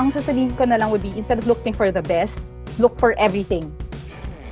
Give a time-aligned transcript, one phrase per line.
[0.00, 2.40] Ang sasabihin ko na lang would be, instead of looking for the best,
[2.80, 3.68] look for everything.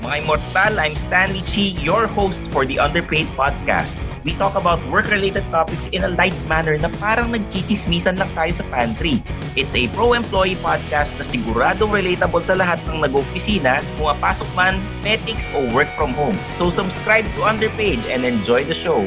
[0.04, 3.98] Mga Immortal, I'm Stanley Chi, your host for the Underpaid Podcast.
[4.22, 8.62] We talk about work-related topics in a light manner na parang nagchichismisan lang tayo sa
[8.70, 9.24] pantry.
[9.58, 15.66] It's a pro-employee podcast na siguradong relatable sa lahat ng nag-opisina, pumapasok man, petics o
[15.74, 16.36] work from home.
[16.54, 19.02] So subscribe to Underpaid and enjoy the show.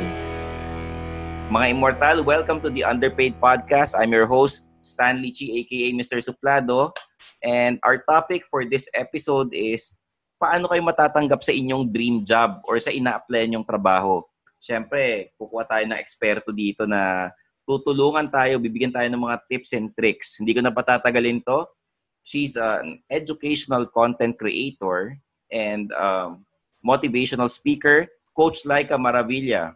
[1.53, 3.95] Mga Immortal, welcome to the Underpaid Podcast.
[3.95, 6.19] I'm your host, Stanley Chi, aka Mr.
[6.19, 6.91] Suplado.
[7.41, 9.97] And our topic for this episode is
[10.41, 14.25] paano kayo matatanggap sa inyong dream job or sa ina-apply nyong trabaho.
[14.61, 17.29] Siyempre, kukuha tayo ng eksperto dito na
[17.65, 20.37] tutulungan tayo, bibigyan tayo ng mga tips and tricks.
[20.41, 21.65] Hindi ko na patatagalin to.
[22.21, 25.17] She's an educational content creator
[25.49, 26.45] and um,
[26.85, 28.05] motivational speaker,
[28.37, 29.73] Coach Laika Maravilla.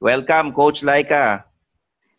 [0.00, 1.44] Welcome, Coach Laika.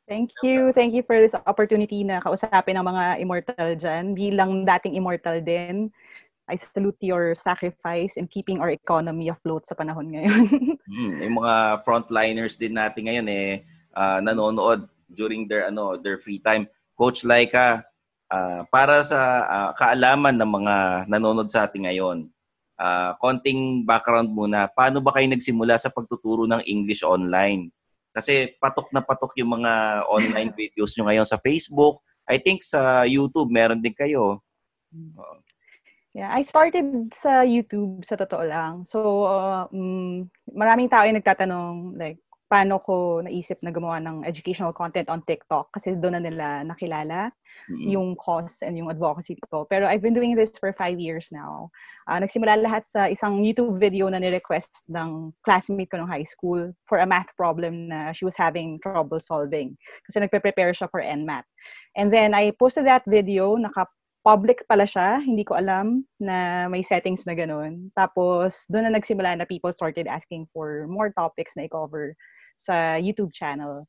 [0.08, 0.72] Thank you.
[0.72, 4.16] Thank you for this opportunity na kausapin ng mga immortal dyan.
[4.16, 5.92] Bilang dating immortal din,
[6.48, 10.48] I salute your sacrifice in keeping our economy afloat sa panahon ngayon.
[10.88, 16.40] Hmm, yung mga frontliners din natin ngayon eh ah, nanonood during their ano their free
[16.40, 16.64] time.
[16.96, 17.84] Coach Laika,
[18.32, 20.76] ah, para sa ah, kaalaman ng mga
[21.12, 22.32] nanonood sa atin ngayon,
[22.80, 24.72] ah, konting background muna.
[24.72, 27.68] Paano ba kayo nagsimula sa pagtuturo ng English online?
[28.18, 32.02] Kasi patok na patok yung mga online videos nyo ngayon sa Facebook.
[32.26, 34.42] I think sa YouTube meron din kayo.
[34.92, 35.36] Oo.
[36.18, 38.90] Yeah, I started sa YouTube sa totoo lang.
[38.90, 42.18] So, uh, mm, maraming tao yung nagtatanong like
[42.48, 47.32] paano ko naisip na gumawa ng educational content on TikTok kasi doon na nila nakilala
[47.68, 47.90] Mm.
[47.90, 49.66] yung cause and yung advocacy ko.
[49.66, 51.74] Pero I've been doing this for five years now.
[52.06, 56.72] Ah, nagsimula lahat sa isang YouTube video na ni-request ng classmate ko nung high school
[56.86, 59.74] for a math problem na she was having trouble solving.
[60.06, 61.44] Kasi nagpe-prepare siya for NMAT.
[61.98, 67.26] And then I posted that video, naka-public pala siya, hindi ko alam na may settings
[67.26, 67.90] na ganun.
[67.98, 72.14] Tapos doon na nagsimula na people started asking for more topics na i-cover
[72.58, 73.88] sa YouTube channel.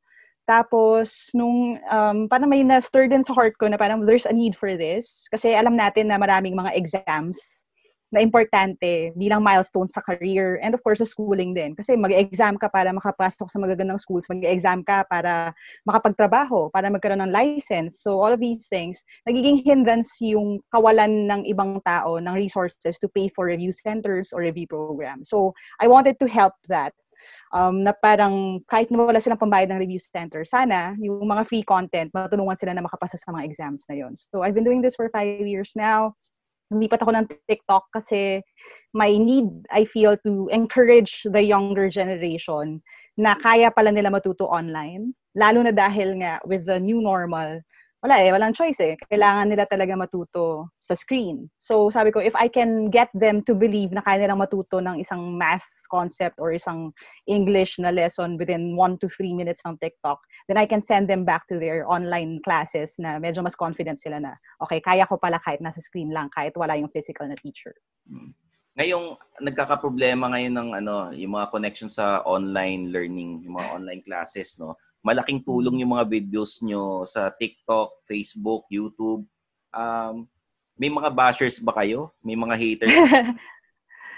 [0.49, 4.57] Tapos, nung um, parang may na-stir din sa heart ko na parang there's a need
[4.57, 5.29] for this.
[5.29, 7.69] Kasi alam natin na maraming mga exams
[8.09, 11.77] na importante bilang milestone sa career and of course sa schooling din.
[11.77, 15.53] Kasi mag-exam ka para makapasok sa magagandang schools, mag-exam ka para
[15.85, 18.01] makapagtrabaho, para magkaroon ng license.
[18.01, 23.09] So all of these things, nagiging hindrance yung kawalan ng ibang tao ng resources to
[23.13, 25.29] pay for review centers or review programs.
[25.29, 26.97] So I wanted to help that
[27.53, 31.65] um, na parang kahit na wala silang pambayad ng review center, sana yung mga free
[31.65, 34.13] content, matulungan sila na makapasa sa mga exams na yon.
[34.17, 36.15] So I've been doing this for five years now.
[36.69, 38.45] Lumipat ako ng TikTok kasi
[38.93, 42.85] my need, I feel, to encourage the younger generation
[43.17, 45.17] na kaya pala nila matuto online.
[45.33, 47.65] Lalo na dahil nga with the new normal,
[47.99, 48.95] wala eh, walang choice eh.
[49.11, 51.51] Kailangan nila talaga matuto sa screen.
[51.59, 55.03] So sabi ko, if I can get them to believe na kaya nilang matuto ng
[55.03, 56.95] isang math concept or isang
[57.27, 61.27] English na lesson within one to three minutes ng TikTok, then I can send them
[61.27, 65.43] back to their online classes na medyo mas confident sila na, okay, kaya ko pala
[65.43, 67.75] kahit nasa screen lang, kahit wala yung physical na teacher.
[68.79, 74.55] Ngayong nagkakaproblema ngayon ng ano, yung mga connection sa online learning, yung mga online classes,
[74.63, 74.79] no.
[75.03, 79.25] Malaking tulong yung mga videos nyo sa TikTok, Facebook, YouTube.
[79.71, 80.27] Um,
[80.79, 82.15] may mga bashers ba kayo?
[82.23, 82.97] May mga haters?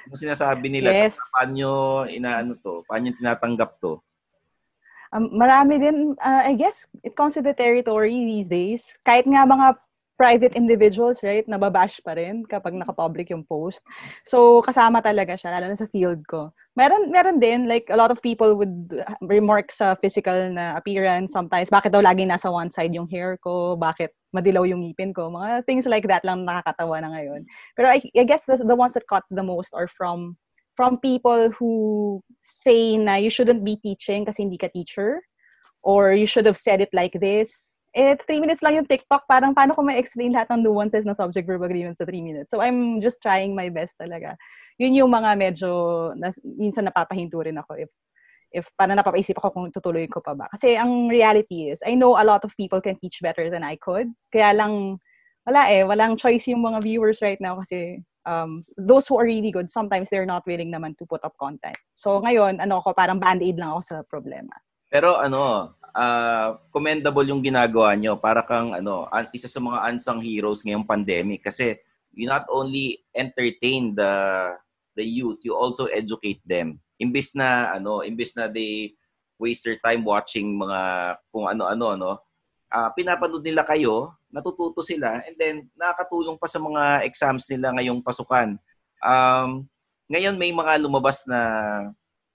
[0.00, 0.96] Ano sinasabi nila?
[0.96, 1.14] Yes.
[1.14, 1.68] Tsaka paano
[2.08, 2.80] inaano to?
[2.88, 4.00] Paano tinatanggap to?
[5.10, 8.94] Um, marami din, uh, I guess, it comes with the territory these days.
[9.02, 9.76] Kahit nga mga
[10.20, 13.80] private individuals, right, nababash pa rin kapag nakapublic yung post.
[14.28, 16.52] So, kasama talaga siya, lalo na sa field ko.
[16.76, 21.72] Meron, meron din, like, a lot of people would remark sa physical na appearance sometimes.
[21.72, 23.80] Bakit daw lagi nasa one side yung hair ko?
[23.80, 25.32] Bakit madilaw yung ngipin ko?
[25.32, 27.48] Mga things like that lang nakakatawa na ngayon.
[27.72, 30.36] Pero I, I guess the, the ones that caught the most are from
[30.76, 35.20] from people who say na you shouldn't be teaching kasi hindi ka teacher
[35.82, 37.69] or you should have said it like this.
[37.90, 39.26] Eh, three minutes lang yung TikTok.
[39.26, 42.54] Parang paano ko ma-explain lahat ng nuances ng subject-verb agreement sa three minutes?
[42.54, 44.38] So, I'm just trying my best talaga.
[44.78, 45.70] Yun yung mga medyo,
[46.14, 47.90] nas, minsan napapahinto rin ako if
[48.50, 50.50] if paano napapaisip ako kung tutuloy ko pa ba.
[50.50, 53.78] Kasi ang reality is, I know a lot of people can teach better than I
[53.78, 54.10] could.
[54.34, 54.98] Kaya lang,
[55.46, 59.54] wala eh, walang choice yung mga viewers right now kasi um, those who are really
[59.54, 61.78] good, sometimes they're not willing naman to put up content.
[61.94, 64.52] So ngayon, ano ako, parang band-aid lang ako sa problema.
[64.90, 68.18] Pero ano, uh, commendable yung ginagawa nyo.
[68.18, 71.78] Para kang ano, an- isa sa mga unsung heroes ngayong pandemic kasi
[72.14, 74.12] you not only entertain the
[74.98, 76.78] the youth, you also educate them.
[76.98, 78.94] Imbis na ano, imbis na they
[79.40, 80.80] waste their time watching mga
[81.32, 82.12] kung ano-ano no.
[82.70, 87.98] Uh, pinapanood nila kayo, natututo sila and then nakakatulong pa sa mga exams nila ngayong
[87.98, 88.54] pasukan.
[89.02, 89.66] Um,
[90.06, 91.40] ngayon may mga lumabas na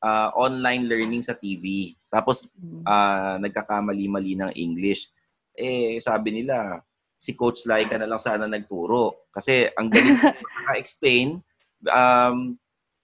[0.05, 1.97] uh, online learning sa TV.
[2.13, 2.45] Tapos
[2.85, 5.09] uh, nagkakamali-mali ng English.
[5.57, 6.85] Eh sabi nila,
[7.17, 9.25] si Coach Laika na lang sana nagturo.
[9.33, 11.41] Kasi ang galing makaka-explain,
[11.89, 12.53] um,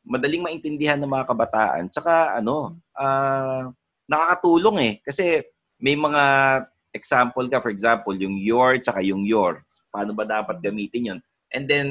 [0.05, 1.83] madaling maintindihan ng mga kabataan.
[1.89, 3.73] Tsaka ano, uh,
[4.05, 4.93] nakakatulong eh.
[5.01, 5.41] Kasi
[5.81, 6.23] may mga
[6.93, 9.81] example ka, for example, yung your tsaka yung yours.
[9.89, 11.19] Paano ba dapat gamitin yon
[11.51, 11.87] And then,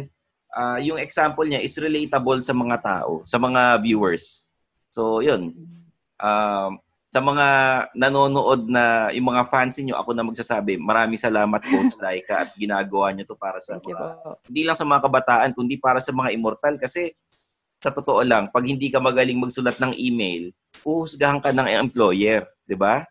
[0.52, 4.49] uh, yung example niya is relatable sa mga tao, sa mga viewers.
[4.90, 5.54] So, yun.
[6.20, 7.46] Um, sa mga
[7.98, 13.10] nanonood na yung mga fans niyo, ako na magsasabi, maraming salamat Coach Laika at ginagawa
[13.10, 16.78] niyo to para sa mga, hindi lang sa mga kabataan, kundi para sa mga immortal
[16.78, 17.10] kasi
[17.82, 20.52] sa totoo lang, pag hindi ka magaling magsulat ng email,
[20.84, 23.08] uhusgahan ka ng employer, 'di ba?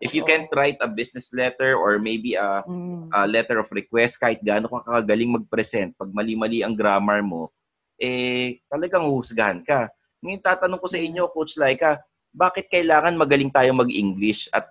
[0.00, 2.64] If you can't write a business letter or maybe a,
[3.12, 7.52] a letter of request, kahit gaano ka kagaling mag-present, pag mali-mali ang grammar mo,
[8.00, 9.92] eh talagang uhusgahan ka.
[10.22, 11.98] Ngayon tatanong ko sa inyo, Coach Laika,
[12.30, 14.70] bakit kailangan magaling tayo mag-English at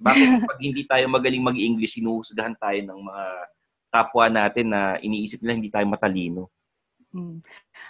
[0.00, 3.24] bakit pag hindi tayo magaling mag-English, sinuhusgahan tayo ng mga
[3.92, 6.48] kapwa natin na iniisip nila hindi tayo matalino?
[7.16, 7.40] Hmm.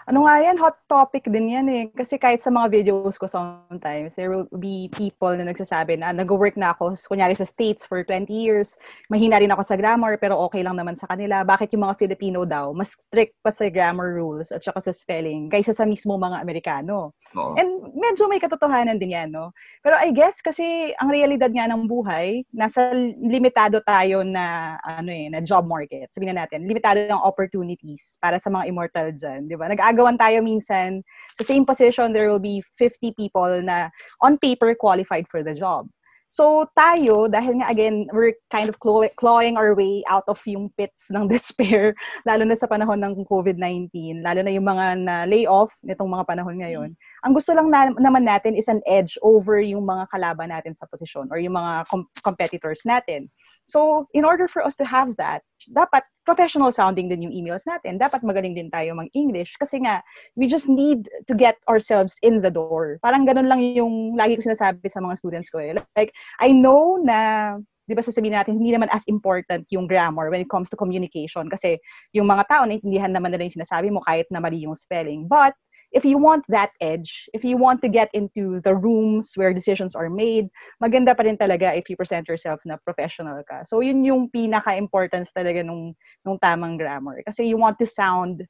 [0.07, 1.85] Ano nga yan, hot topic din yan eh.
[1.91, 6.55] Kasi kahit sa mga videos ko sometimes, there will be people na nagsasabi na nag-work
[6.55, 8.79] na ako, kunyari sa States for 20 years,
[9.11, 11.43] mahina rin ako sa grammar, pero okay lang naman sa kanila.
[11.43, 15.51] Bakit yung mga Filipino daw, mas strict pa sa grammar rules at saka sa spelling
[15.51, 17.11] kaysa sa mismo mga Amerikano?
[17.37, 17.53] Oo.
[17.61, 19.53] And medyo may katotohanan din yan, no?
[19.85, 22.91] Pero I guess kasi ang realidad nga ng buhay, nasa
[23.21, 26.09] limitado tayo na, ano eh, na job market.
[26.09, 29.69] Sabihin na natin, limitado ng opportunities para sa mga immortal dyan, di ba?
[29.69, 31.05] Nag-aagawan tayo minsan,
[31.37, 33.93] sa same position, there will be 50 people na
[34.25, 35.85] on paper qualified for the job.
[36.27, 41.09] So tayo, dahil nga again, we're kind of clawing our way out of yung pits
[41.15, 41.95] ng despair,
[42.27, 46.57] lalo na sa panahon ng COVID-19, lalo na yung mga na layoff nitong mga panahon
[46.59, 46.91] ngayon.
[47.23, 50.87] Ang gusto lang na, naman natin is an edge over yung mga kalaban natin sa
[50.91, 53.31] posisyon or yung mga com- competitors natin.
[53.63, 57.97] So in order for us to have that, dapat professional sounding din yung emails natin.
[57.97, 60.03] Dapat magaling din tayo mag-English kasi nga,
[60.35, 62.99] we just need to get ourselves in the door.
[63.01, 65.79] Parang ganun lang yung lagi ko sinasabi sa mga students ko eh.
[65.95, 66.11] Like,
[66.43, 67.55] I know na
[67.87, 71.47] di ba sasabihin natin, hindi naman as important yung grammar when it comes to communication
[71.47, 71.79] kasi
[72.11, 75.31] yung mga tao, naintindihan naman nila yung sinasabi mo kahit na mali yung spelling.
[75.31, 75.55] But,
[75.97, 79.97] if you want that edge, if you want to get into the rooms where decisions
[79.97, 83.65] are made, maganda pa rin talaga if you present yourself na professional ka.
[83.65, 87.25] So, yun yung pinaka-importance talaga nung, nung tamang grammar.
[87.25, 88.45] Kasi you want to sound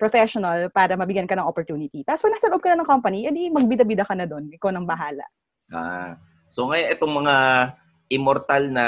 [0.00, 2.00] professional para mabigyan ka ng opportunity.
[2.00, 4.48] Tapos, pag nasa loob ka na ng company, edi magbida-bida ka na doon.
[4.56, 5.28] Ikaw nang bahala.
[5.68, 6.16] Ah.
[6.48, 7.34] So, ngayon, itong mga
[8.08, 8.86] immortal na,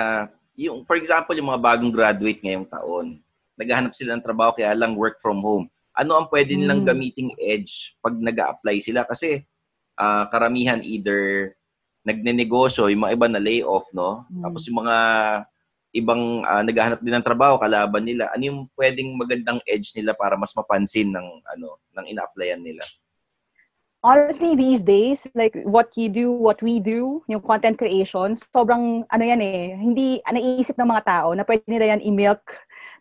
[0.56, 3.20] yung, for example, yung mga bagong graduate ngayong taon,
[3.60, 6.88] naghahanap sila ng trabaho kaya lang work from home ano ang pwede nilang mm.
[6.88, 9.02] gamiting edge pag nag apply sila?
[9.02, 9.42] Kasi
[9.98, 11.52] uh, karamihan either
[12.06, 14.24] nagnenegosyo, yung mga iba na layoff, no?
[14.30, 14.42] Mm.
[14.46, 14.96] Tapos yung mga
[15.98, 20.38] ibang uh, naghahanap din ng trabaho, kalaban nila, ano yung pwedeng magandang edge nila para
[20.38, 22.84] mas mapansin ng ano ng ina-applyan nila?
[24.02, 29.24] honestly, these days, like what you do, what we do, yung content creation, sobrang, ano
[29.24, 32.42] yan eh, hindi, naiisip ng mga tao na pwede nila yan i-milk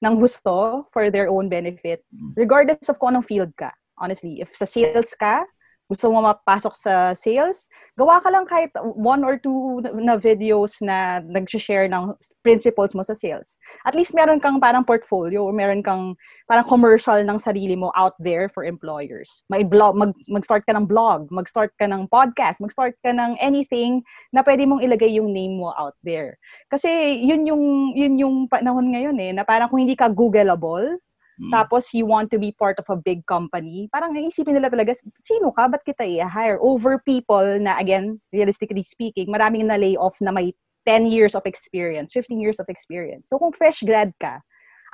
[0.04, 2.04] ng gusto for their own benefit,
[2.38, 3.74] regardless of kung anong field ka.
[3.98, 5.42] Honestly, if sa sales ka,
[5.88, 11.24] gusto mo mapasok sa sales, gawa ka lang kahit one or two na videos na
[11.24, 12.12] nag-share ng
[12.44, 13.56] principles mo sa sales.
[13.88, 18.20] At least meron kang parang portfolio or meron kang parang commercial ng sarili mo out
[18.20, 19.48] there for employers.
[19.48, 24.04] May blog, mag, mag-start ka ng blog, mag-start ka ng podcast, mag-start ka ng anything
[24.36, 26.36] na pwede mong ilagay yung name mo out there.
[26.68, 26.92] Kasi
[27.24, 31.00] yun yung, yun yung panahon ngayon eh, na parang kung hindi ka Googleable,
[31.38, 31.54] Mm.
[31.54, 33.90] Tapos you want to be part of a big company.
[33.94, 35.70] Parang naisipin nila talaga, sino ka?
[35.70, 36.58] Ba't kita i-hire?
[36.62, 40.54] Over people na, again, realistically speaking, maraming na lay off na may
[40.90, 43.30] 10 years of experience, 15 years of experience.
[43.30, 44.42] So kung fresh grad ka,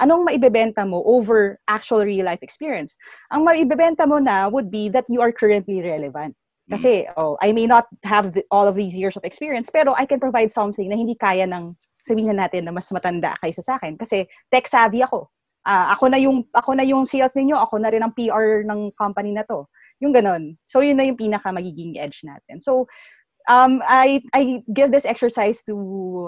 [0.02, 2.98] anong maibebenta mo over actual real life experience?
[3.32, 6.36] Ang maibebenta mo na would be that you are currently relevant.
[6.68, 7.14] Kasi, mm.
[7.20, 10.20] oh, I may not have the, all of these years of experience, pero I can
[10.20, 13.96] provide something na hindi kaya ng sabihin natin na mas matanda kaysa sa akin.
[13.96, 15.32] Kasi tech savvy ako
[15.68, 18.92] uh, ako na yung ako na yung sales ninyo, ako na rin ang PR ng
[18.96, 19.68] company na to.
[20.04, 20.60] Yung ganun.
[20.68, 22.60] So yun na yung pinaka magiging edge natin.
[22.60, 22.88] So
[23.52, 25.76] um I I give this exercise to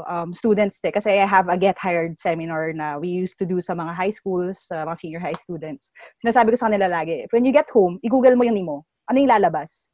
[0.08, 3.60] um, students eh, kasi I have a get hired seminar na we used to do
[3.60, 5.92] sa mga high schools, sa mga senior high students.
[6.24, 8.88] Sinasabi ko sa kanila lagi, when you get home, i-google mo yung name mo.
[9.12, 9.92] Ano yung lalabas?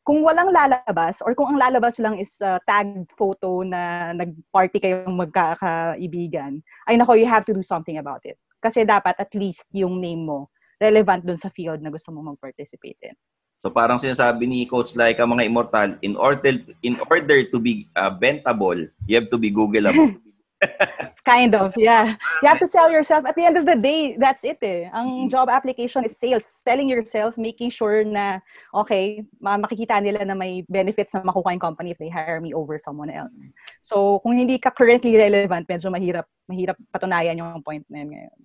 [0.00, 5.12] Kung walang lalabas or kung ang lalabas lang is uh, tagged photo na nag-party kayong
[5.12, 8.40] magkakaibigan, ay nako, you have to do something about it.
[8.60, 13.12] Kasi dapat at least yung name mo relevant dun sa field na gusto mo mag-participate
[13.12, 13.16] in.
[13.60, 18.08] So parang sinasabi ni Coach Laika mga immortal, in order in order to be uh,
[18.08, 20.16] bentable, you have to be Googleable.
[21.24, 22.16] kind of, yeah.
[22.42, 23.24] You have to sell yourself.
[23.26, 24.88] At the end of the day, that's it eh.
[24.92, 25.28] Ang mm-hmm.
[25.28, 26.44] job application is sales.
[26.44, 28.40] Selling yourself, making sure na,
[28.74, 32.78] okay, makikita nila na may benefits na makukuha yung company if they hire me over
[32.78, 33.34] someone else.
[33.36, 33.80] Mm-hmm.
[33.80, 38.38] So, kung hindi ka currently relevant, medyo mahirap, mahirap patunayan yung point na yun ngayon.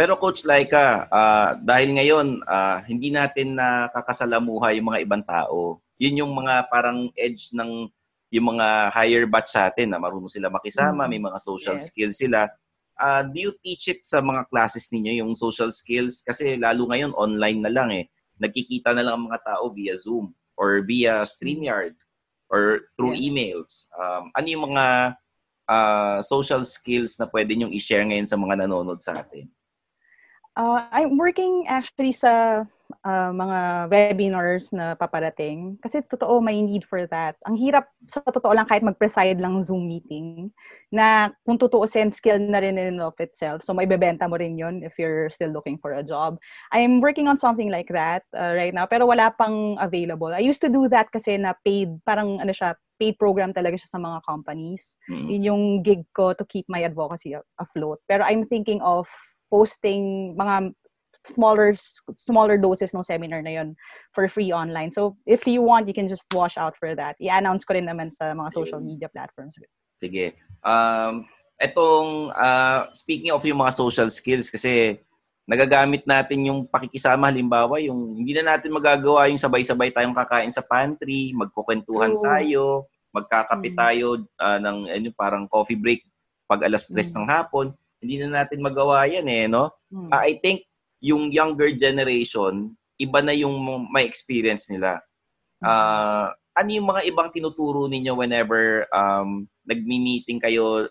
[0.00, 5.76] Pero Coach Laika, uh, dahil ngayon, uh, hindi natin nakakasalamuha yung mga ibang tao.
[6.00, 7.92] Yun yung mga parang edge ng
[8.30, 11.10] yung mga higher batch sa atin na marunong sila makisama, mm-hmm.
[11.10, 11.90] may mga social yes.
[11.90, 12.46] skills sila.
[13.00, 16.22] Uh, do you teach it sa mga classes ninyo, yung social skills?
[16.22, 18.06] Kasi lalo ngayon, online na lang eh.
[18.38, 21.98] Nagkikita na lang ang mga tao via Zoom or via StreamYard
[22.48, 23.26] or through yeah.
[23.26, 23.90] emails.
[23.98, 24.84] Um, ano yung mga
[25.66, 29.50] uh, social skills na pwede nyong i-share ngayon sa mga nanonood sa atin?
[30.58, 32.66] Uh, I'm working actually sa
[33.04, 35.76] uh, mga webinars na paparating.
[35.80, 37.36] Kasi totoo, may need for that.
[37.48, 40.52] Ang hirap, sa totoo lang, kahit mag-preside lang Zoom meeting,
[40.92, 43.64] na kung totoo sen skill na rin in of itself.
[43.64, 46.36] So, may bebenta mo rin yun if you're still looking for a job.
[46.72, 50.32] I'm working on something like that uh, right now, pero wala pang available.
[50.32, 53.96] I used to do that kasi na paid, parang ano siya, paid program talaga siya
[53.96, 55.00] sa mga companies.
[55.08, 55.28] Mm-hmm.
[55.32, 58.04] Yun yung gig ko to keep my advocacy afloat.
[58.04, 59.08] Pero I'm thinking of
[59.48, 60.76] posting mga
[61.26, 61.76] smaller
[62.16, 63.76] smaller doses ng seminar na yon
[64.16, 64.92] for free online.
[64.92, 67.16] So if you want, you can just watch out for that.
[67.20, 69.56] I-announce ko rin naman sa mga social media platforms.
[70.00, 70.36] Sige.
[70.64, 71.28] Um,
[71.60, 74.96] etong uh, speaking of yung mga social skills kasi
[75.44, 80.64] nagagamit natin yung pakikisama halimbawa yung hindi na natin magagawa yung sabay-sabay tayong kakain sa
[80.64, 82.24] pantry, magkukwentuhan True.
[82.24, 82.62] tayo,
[83.12, 83.76] magkakape mm.
[83.76, 84.06] tayo
[84.40, 86.06] uh, ng ano, parang coffee break
[86.48, 87.12] pag alas 3 mm.
[87.18, 87.66] ng hapon
[88.00, 89.68] hindi na natin magawa yan eh, no?
[89.92, 90.08] Hmm.
[90.08, 90.64] Uh, I think
[91.00, 93.56] yung younger generation, iba na yung
[93.88, 95.00] may experience nila.
[95.60, 100.88] Uh, ano yung mga ibang tinuturo ninyo whenever um, nagmi-meeting kayo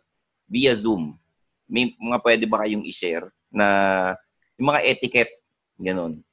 [0.50, 1.18] via Zoom?
[1.70, 3.66] May mga pwede ba kayong i-share na
[4.58, 5.34] yung mga etiquette,
[5.78, 6.26] ganun?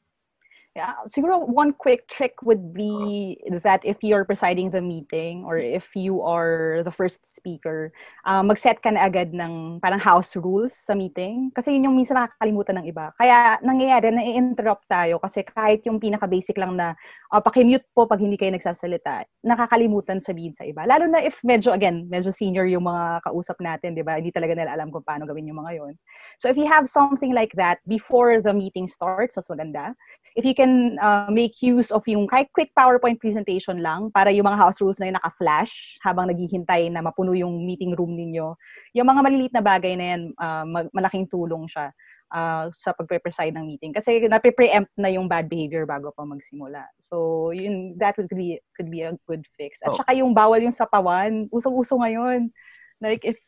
[0.76, 5.96] Yeah, siguro one quick trick would be that if you're presiding the meeting or if
[5.96, 7.96] you are the first speaker,
[8.28, 11.48] uh, mag-set ka na agad ng parang house rules sa meeting.
[11.56, 13.08] Kasi yun yung minsan nakakalimutan ng iba.
[13.16, 16.92] Kaya nangyayari, na-interrupt tayo kasi kahit yung pinaka-basic lang na
[17.32, 20.84] uh, pakimute po pag hindi kayo nagsasalita, nakakalimutan sabihin sa iba.
[20.84, 24.20] Lalo na if medyo, again, medyo senior yung mga kausap natin, di ba?
[24.20, 25.96] Hindi talaga nila alam kung paano gawin yung mga yon.
[26.36, 29.96] So if you have something like that before the meeting starts, mas maganda.
[30.36, 34.34] If you can can uh, make use of yung kahit quick PowerPoint presentation lang para
[34.34, 38.58] yung mga house rules na yung naka-flash habang naghihintay na mapuno yung meeting room ninyo.
[38.98, 41.94] Yung mga maliliit na bagay na yan, uh, malaking tulong siya
[42.34, 43.94] uh, sa pagpe-preside ng meeting.
[43.94, 46.82] Kasi nape-preempt na yung bad behavior bago pa magsimula.
[46.98, 49.78] So, yun, that would be, could be a good fix.
[49.86, 49.98] At oh.
[50.02, 52.50] saka yung bawal yung sapawan, usong-uso ngayon.
[52.98, 53.38] Like, if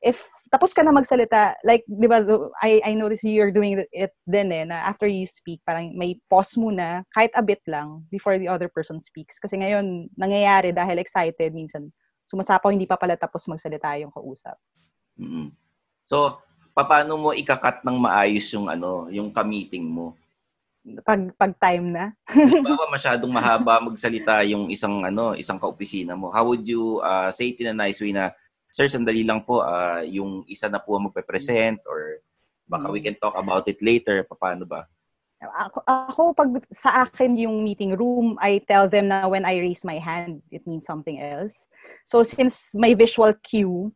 [0.00, 2.18] if tapos ka na magsalita, like, di ba,
[2.58, 6.58] I, I notice you're doing it din eh, na after you speak, parang may pause
[6.58, 9.38] muna, kahit a bit lang, before the other person speaks.
[9.38, 11.94] Kasi ngayon, nangyayari dahil excited, minsan,
[12.26, 14.58] sumasapaw, hindi pa pala tapos magsalita yung kausap.
[15.22, 15.54] Mm-hmm.
[16.10, 16.42] So,
[16.74, 20.18] paano mo ikakat ng maayos yung ano, yung ka-meeting mo?
[21.06, 22.04] Pag pag time na.
[22.26, 26.34] Halimbawa masyadong mahaba magsalita yung isang ano, isang kaopisina mo.
[26.34, 28.34] How would you uh, say it in a nice way na
[28.70, 32.22] sir, sandali lang po, uh, yung isa na po ang magpe-present or
[32.70, 34.22] baka we can talk about it later.
[34.30, 34.86] Paano ba?
[35.40, 39.82] Ako, ako, pag sa akin yung meeting room, I tell them na when I raise
[39.82, 41.56] my hand, it means something else.
[42.04, 43.88] So since may visual cue,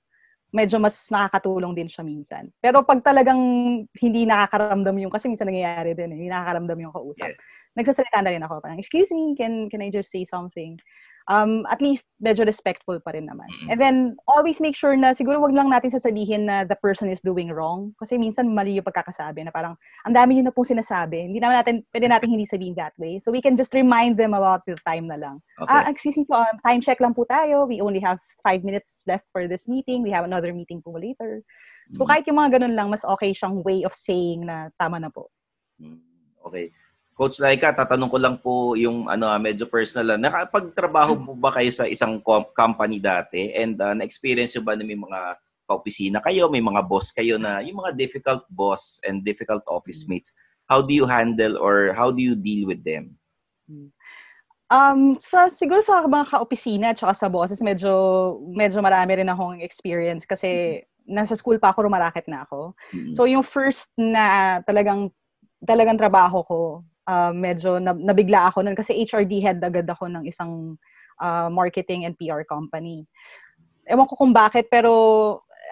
[0.54, 2.48] medyo mas nakakatulong din siya minsan.
[2.62, 3.36] Pero pag talagang
[3.92, 7.34] hindi nakakaramdam yung, kasi minsan nangyayari din, eh, hindi nakakaramdam yung kausap.
[7.34, 7.42] Yes.
[7.74, 10.78] Nagsasalita na rin ako, parang, excuse me, can, can I just say something?
[11.28, 13.48] Um, at least medyo respectful pa rin naman.
[13.70, 13.96] And then,
[14.28, 17.96] always make sure na siguro wag lang natin sasabihin na the person is doing wrong.
[18.00, 21.28] Kasi minsan mali yung pagkakasabi na parang, ang dami yun na pong sinasabi.
[21.32, 23.18] Hindi naman natin, pwede natin hindi sabihin that way.
[23.20, 25.40] So we can just remind them about the time na lang.
[25.60, 25.72] Okay.
[25.72, 27.64] Ah, excuse me po, um, time check lang po tayo.
[27.64, 30.04] We only have five minutes left for this meeting.
[30.04, 31.40] We have another meeting po later.
[31.92, 35.12] So kahit yung mga ganun lang, mas okay siyang way of saying na tama na
[35.12, 35.28] po.
[35.76, 36.00] Mm,
[36.40, 36.72] okay.
[37.14, 40.26] Coach Laika, tatanong ko lang po yung ano ah, medyo personal lang.
[40.26, 42.18] Nakapagtrabaho po ba kayo sa isang
[42.50, 47.14] company dati and uh, na-experience nyo ba na may mga kaopisina kayo, may mga boss
[47.14, 50.18] kayo na yung mga difficult boss and difficult office hmm.
[50.18, 50.34] mates,
[50.66, 53.14] how do you handle or how do you deal with them?
[53.70, 53.94] Hmm.
[54.74, 57.92] Um, sa siguro sa mga kaopisina at sa bosses, medyo
[58.48, 61.14] medyo marami rin akong experience kasi mm-hmm.
[61.14, 62.74] nasa school pa ako, rumaraket na ako.
[62.90, 63.12] Mm-hmm.
[63.14, 65.12] So yung first na talagang
[65.62, 66.58] talagang trabaho ko,
[67.08, 70.76] uh, medyo nabigla ako nun kasi HRD head agad ako ng isang
[71.20, 73.04] uh, marketing and PR company.
[73.84, 74.90] Ewan ko kung bakit, pero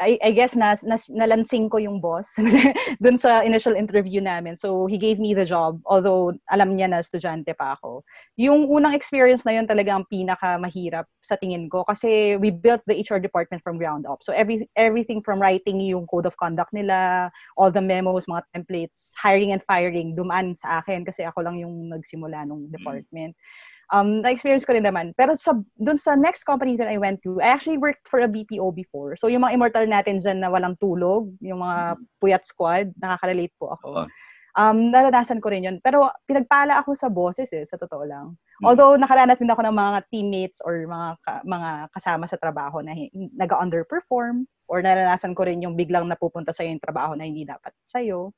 [0.02, 2.35] I, I guess na, na nalansing ko yung boss
[3.02, 4.59] dun sa initial interview namin.
[4.59, 8.02] So he gave me the job although alam niya na estudyante pa ako.
[8.37, 12.82] Yung unang experience na yun talaga ang pinaka mahirap sa tingin ko kasi we built
[12.90, 14.21] the HR department from ground up.
[14.26, 19.14] So every everything from writing yung code of conduct nila, all the memos, mga templates,
[19.16, 23.38] hiring and firing dumaan sa akin kasi ako lang yung nagsimula nung department.
[23.38, 25.13] Mm-hmm um, na-experience ko rin naman.
[25.15, 28.28] Pero sa, dun sa next company that I went to, I actually worked for a
[28.28, 29.15] BPO before.
[29.21, 33.76] So yung mga immortal natin dyan na walang tulog, yung mga puyat squad, nakaka-relate po
[33.76, 34.09] ako.
[34.52, 35.76] Um, naranasan ko rin yun.
[35.81, 38.37] Pero pinagpala ako sa bosses eh, sa totoo lang.
[38.61, 38.65] Hmm.
[38.73, 42.93] Although nakaranas din ako ng mga teammates or mga ka- mga kasama sa trabaho na
[43.13, 48.33] nag-underperform or naranasan ko rin yung biglang napupunta sa yung trabaho na hindi dapat sa'yo.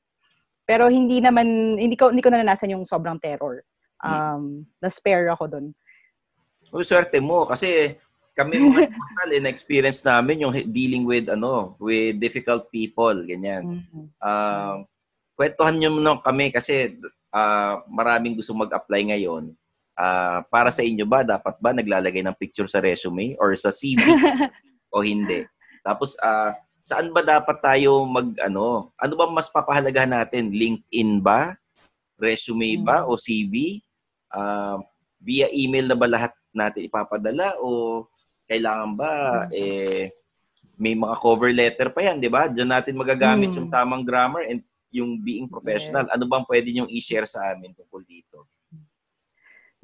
[0.65, 3.61] Pero hindi naman, hindi ko, hindi ko naranasan yung sobrang terror
[4.03, 5.65] um, na-spare ako doon.
[6.73, 7.95] Oh, swerte mo kasi
[8.35, 13.79] kami mga total in experience namin yung dealing with ano with difficult people ganyan.
[13.79, 14.05] Mm-hmm.
[14.19, 14.83] Uh,
[15.39, 16.99] kwentuhan niyo muna kami kasi
[17.31, 19.55] uh, maraming gusto mag-apply ngayon.
[19.95, 24.03] Uh, para sa inyo ba dapat ba naglalagay ng picture sa resume or sa CV
[24.95, 25.47] o hindi?
[25.79, 26.51] Tapos uh,
[26.83, 28.91] saan ba dapat tayo mag ano?
[28.99, 30.51] Ano ba mas papahalagahan natin?
[30.51, 31.55] LinkedIn ba?
[32.15, 33.11] Resume ba mm-hmm.
[33.11, 33.85] o CV?
[34.35, 34.77] uh,
[35.23, 38.03] via email na ba lahat natin ipapadala o
[38.45, 39.11] kailangan ba
[39.49, 40.11] eh
[40.75, 42.51] may mga cover letter pa yan, di ba?
[42.51, 43.57] Diyan natin magagamit hmm.
[43.63, 44.59] yung tamang grammar and
[44.91, 46.03] yung being professional.
[46.03, 46.11] Yes.
[46.11, 48.43] Ano bang pwede niyong i-share sa amin tungkol dito?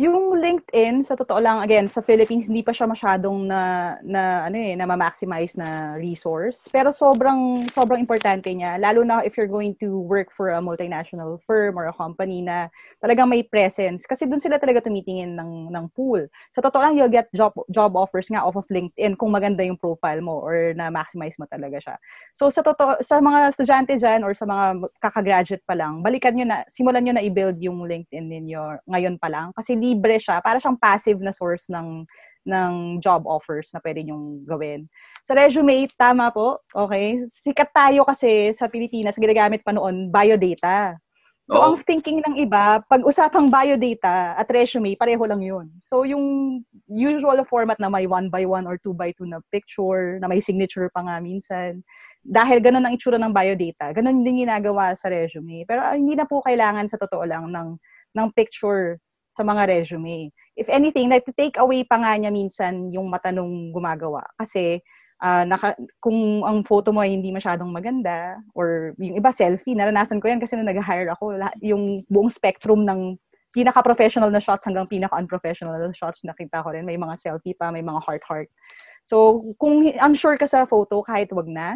[0.02, 4.58] Yung LinkedIn, sa totoo lang, again, sa Philippines, hindi pa siya masyadong na, na, ano
[4.58, 6.66] eh, na ma-maximize na resource.
[6.74, 11.38] Pero sobrang, sobrang importante niya, lalo na if you're going to work for a multinational
[11.46, 12.66] firm or a company na
[12.98, 14.10] talagang may presence.
[14.10, 16.26] Kasi doon sila talaga tumitingin ng, ng pool.
[16.50, 19.78] Sa totoo lang, you'll get job, job offers nga off of LinkedIn kung maganda yung
[19.78, 21.96] profile mo or na-maximize mo talaga siya.
[22.34, 26.50] So sa totoo, sa mga estudyante dyan or sa mga kakagraduate pa lang, balikan nyo
[26.50, 29.54] na, simulan nyo na i-build yung LinkedIn ninyo ngayon pa lang.
[29.54, 32.08] Kasi libre siya, para siyang passive na source ng
[32.42, 34.90] ng job offers na pwede nyong gawin.
[35.22, 37.22] Sa resume, tama po, okay?
[37.30, 40.98] Sikat tayo kasi sa Pilipinas, ginagamit pa noon biodata.
[41.52, 41.74] So, oh.
[41.74, 45.68] ang thinking ng iba, pag usapang biodata at resume, pareho lang yun.
[45.84, 46.24] So, yung
[46.88, 50.40] usual format na may one by one or two by two na picture, na may
[50.40, 51.84] signature pa nga minsan,
[52.24, 55.66] dahil ganun ang itsura ng biodata, ganun din ginagawa sa resume.
[55.66, 57.70] Pero uh, hindi na po kailangan sa totoo lang ng,
[58.16, 60.32] ng picture sa mga resume.
[60.60, 64.28] If anything, take away pa nga niya minsan yung mata nung gumagawa.
[64.36, 64.84] Kasi
[65.24, 70.20] uh, naka, kung ang photo mo ay hindi masyadong maganda, or yung iba selfie, naranasan
[70.20, 73.16] ko yan kasi nung nag-hire ako, lahat, yung buong spectrum ng
[73.52, 76.88] pinaka-professional na shots hanggang pinaka-unprofessional na shots nakita ko rin.
[76.88, 78.48] May mga selfie pa, may mga heart-heart.
[79.04, 81.76] So, kung unsure ka sa photo, kahit wag na,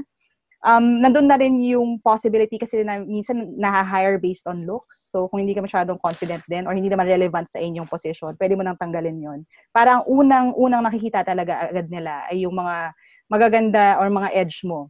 [0.65, 5.13] um, nandun na rin yung possibility kasi na minsan na-hire based on looks.
[5.13, 8.57] So, kung hindi ka masyadong confident din or hindi naman relevant sa inyong position, pwede
[8.57, 12.91] mo nang tanggalin yon Parang unang, unang nakikita talaga agad nila ay yung mga
[13.29, 14.89] magaganda or mga edge mo.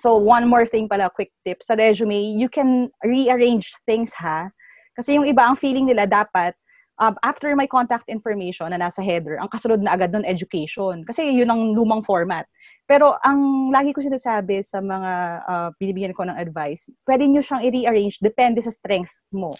[0.00, 1.62] So, one more thing pala, quick tip.
[1.62, 4.50] Sa resume, you can rearrange things ha.
[4.96, 6.56] Kasi yung iba, ang feeling nila dapat
[6.98, 11.02] um, after my contact information na nasa header, ang kasunod na agad nun education.
[11.02, 12.46] Kasi yun ang lumang format.
[12.86, 15.12] Pero ang lagi ko sinasabi sa mga
[15.48, 19.56] uh, binibigyan ko ng advice, pwede nyo siyang i-rearrange depende sa strength mo.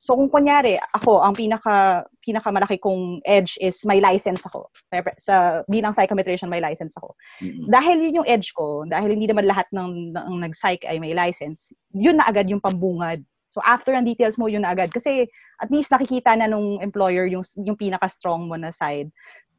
[0.00, 4.72] So kung kunyari, ako, ang pinaka pinakamalaki kong edge is my license ako.
[5.20, 7.12] Sa bilang psychometrician, may license ako.
[7.44, 7.68] Mm-hmm.
[7.68, 11.76] Dahil yun yung edge ko, dahil hindi naman lahat ng, ng nag-psych ay may license,
[11.92, 15.26] yun na agad yung pambungad So after ang details mo yun na agad kasi
[15.58, 19.10] at least nakikita na nung employer yung yung pinaka strong mo na side.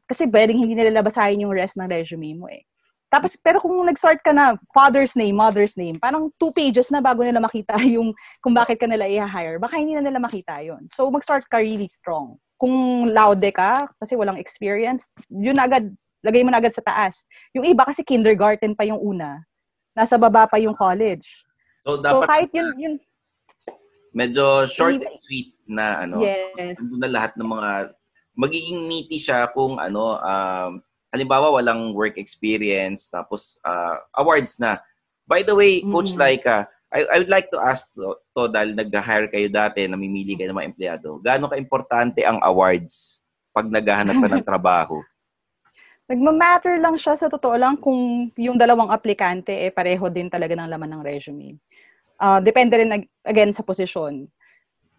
[0.08, 2.64] Kasi pwedeng hindi nila labasahin yung rest ng resume mo eh.
[3.12, 7.20] Tapos, pero kung nag-start ka na, father's name, mother's name, parang two pages na bago
[7.20, 9.60] nila makita yung kung bakit ka nila i-hire.
[9.60, 12.40] Baka hindi na nila makita yon So, mag-start ka really strong.
[12.56, 12.72] Kung
[13.12, 15.92] laude ka, kasi walang experience, yun agad,
[16.24, 17.28] lagay mo na agad sa taas.
[17.52, 19.44] Yung iba kasi kindergarten pa yung una.
[19.92, 21.44] Nasa baba pa yung college.
[21.84, 22.94] So, dapat, so kahit yun, yun,
[24.12, 26.20] Medyo short and sweet na ano.
[26.20, 26.76] Yes.
[26.78, 27.96] Na lahat ng mga
[28.36, 30.80] magiging meaty siya kung ano um,
[31.12, 34.80] halimbawa walang work experience tapos uh, awards na.
[35.28, 36.20] By the way, Coach mm.
[36.20, 40.52] Laika, I, I would like to ask to, to dahil nag-hire kayo dati, namimili kayo
[40.52, 43.20] ng mga empleyado, gaano ka-importante ang awards
[43.52, 45.00] pag naghahanap ka ng trabaho?
[46.08, 50.68] Nagma-matter lang siya sa totoo lang kung yung dalawang aplikante eh pareho din talaga ng
[50.68, 51.56] laman ng resume.
[52.20, 54.28] Uh, depende rin again sa posisyon.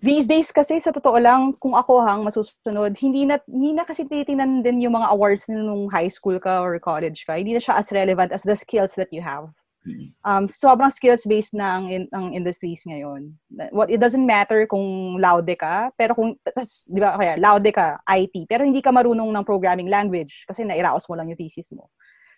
[0.04, 4.04] These days kasi sa totoo lang kung ako hang masusunod, hindi na hindi na kasi
[4.04, 7.40] titinan din yung mga awards nung high school ka or college ka.
[7.40, 9.48] Hindi na siya as relevant as the skills that you have.
[9.84, 10.16] Mm-hmm.
[10.24, 13.36] Um, sobrang skills based na ang, in, ang industries ngayon.
[13.72, 18.00] What it doesn't matter kung laude ka, pero kung tas, 'di ba kaya laude ka
[18.04, 21.92] IT, pero hindi ka marunong ng programming language kasi nairaos mo lang yung thesis mo.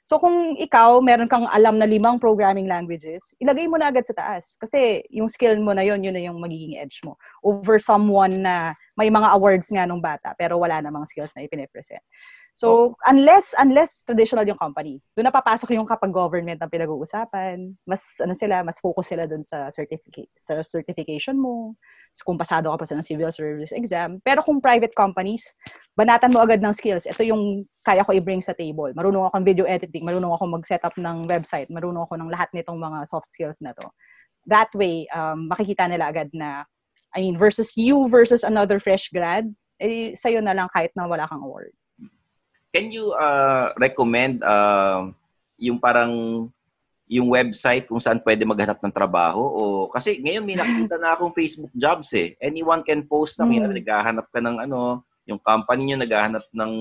[0.06, 4.14] So kung ikaw, meron kang alam na limang programming languages, ilagay mo na agad sa
[4.14, 4.54] taas.
[4.62, 7.18] Kasi yung skill mo na yon yun na yung magiging edge mo.
[7.42, 12.06] Over someone na may mga awards nga nung bata, pero wala namang skills na ipine-present.
[12.56, 18.32] So, unless unless traditional yung company, doon napapasok yung kapag government ang pinag-uusapan, mas ano
[18.32, 21.76] sila, mas focus sila doon sa certificate sa certification mo,
[22.16, 24.24] so, kung pasado ka pa sa ng civil service exam.
[24.24, 25.44] Pero kung private companies,
[26.00, 27.04] banatan mo agad ng skills.
[27.04, 28.96] Ito yung kaya ko i-bring sa table.
[28.96, 32.48] Marunong ako ng video editing, marunong ako mag-set up ng website, marunong ako ng lahat
[32.56, 33.84] nitong mga soft skills na to.
[34.48, 36.64] That way, um, makikita nila agad na
[37.12, 41.28] I mean, versus you versus another fresh grad, eh, sa'yo na lang kahit na wala
[41.28, 41.72] kang award.
[42.76, 45.08] Can you uh, recommend uh,
[45.56, 46.12] yung parang
[47.08, 51.32] yung website kung saan pwede maghanap ng trabaho o kasi ngayon may nakita na akong
[51.32, 52.36] Facebook jobs eh.
[52.44, 53.80] Anyone can post na mm.
[53.80, 56.74] naghahanap ka ng ano, yung company niyo naghahanap ng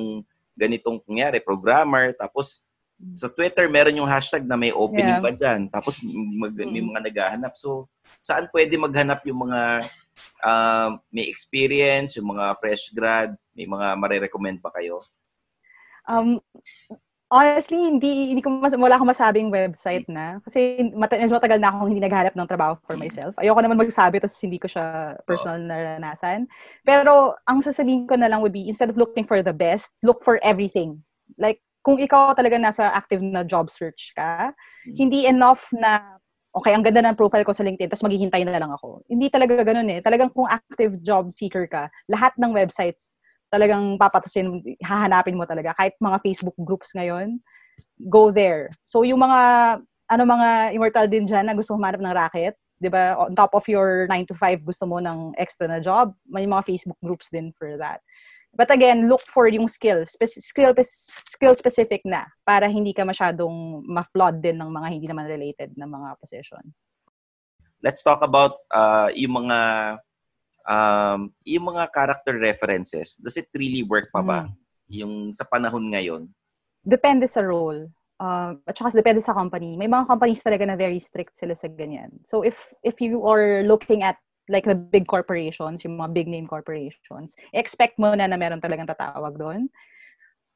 [0.59, 2.67] ganitong kunyari programmer tapos
[3.15, 5.23] sa Twitter meron yung hashtag na may opening yeah.
[5.23, 7.55] ba diyan tapos mag, may mga naghahanap.
[7.55, 7.87] So
[8.19, 9.87] saan pwede maghanap yung mga
[10.43, 15.05] uh, may experience, yung mga fresh grad, may mga mare-recommend pa kayo?
[16.09, 16.41] Um,
[17.35, 20.39] honestly, hindi, hindi ko mas, wala akong masabing website na.
[20.45, 23.35] Kasi mat- medyo matagal na akong hindi naghanap ng trabaho for myself.
[23.43, 26.47] Ayoko naman magsabi tapos hindi ko siya personal na naranasan.
[26.87, 30.23] Pero ang sasabihin ko na lang would be, instead of looking for the best, look
[30.23, 31.03] for everything.
[31.35, 34.55] Like, kung ikaw talaga nasa active na job search ka,
[34.89, 34.95] hmm.
[34.97, 36.17] hindi enough na
[36.55, 39.03] okay, ang ganda ng profile ko sa LinkedIn, tapos maghihintay na lang ako.
[39.11, 39.99] Hindi talaga ganun eh.
[39.99, 43.19] Talagang kung active job seeker ka, lahat ng websites
[43.53, 45.75] talagang papatusin, hahanapin mo talaga.
[45.77, 47.39] Kahit mga Facebook groups ngayon,
[48.09, 48.71] go there.
[48.85, 49.41] So, yung mga,
[50.11, 53.65] ano mga immortal din dyan na gusto humanap ng racket, di ba, on top of
[53.71, 57.55] your 9 to 5, gusto mo ng extra na job, may mga Facebook groups din
[57.57, 58.03] for that.
[58.55, 60.75] But again, look for yung skills, skill,
[61.35, 65.91] skill specific na, para hindi ka masyadong ma-flood din ng mga hindi naman related na
[65.91, 66.71] mga positions.
[67.83, 69.59] Let's talk about uh, yung mga
[70.69, 74.41] um, yung mga character references, does it really work pa ba?
[74.45, 74.53] Mm.
[74.89, 76.29] Yung sa panahon ngayon?
[76.85, 77.89] Depende sa role.
[78.21, 79.75] Uh, at saka depende sa company.
[79.77, 82.15] May mga companies talaga na very strict sila sa ganyan.
[82.25, 86.47] So if if you are looking at like the big corporations, yung mga big name
[86.47, 89.73] corporations, expect mo na na meron talagang tatawag doon.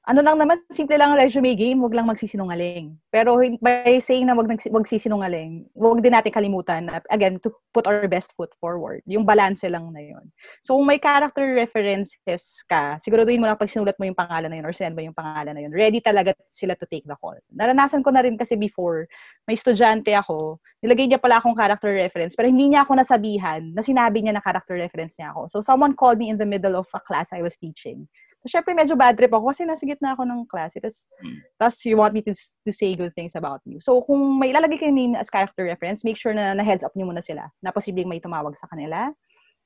[0.08, 2.96] Ano lang naman, simple lang ang resume game, wag lang magsisinungaling.
[3.12, 7.84] Pero by saying na wag, wag sisinungaling, wag din natin kalimutan na, again, to put
[7.84, 9.04] our best foot forward.
[9.04, 10.32] Yung balance lang na yun.
[10.64, 14.56] So, kung may character references ka, siguraduhin mo lang pag sinulat mo yung pangalan na
[14.56, 17.36] yun or send mo yung pangalan na yun, ready talaga sila to take the call.
[17.52, 19.04] Naranasan ko na rin kasi before,
[19.44, 23.84] may estudyante ako, nilagay niya pala akong character reference, pero hindi niya ako nasabihan na
[23.84, 25.52] sinabi niya na character reference niya ako.
[25.52, 28.70] So, someone called me in the middle of a class I was teaching So, syempre,
[28.70, 30.78] medyo bad trip ako kasi nasa gitna ako ng klase.
[30.78, 31.38] Tapos, mm.
[31.58, 33.82] tapos you want me to, to say good things about you.
[33.82, 37.10] So, kung may ilalagay kayo name as character reference, make sure na na-heads up nyo
[37.10, 39.10] muna sila na posibleng may tumawag sa kanila.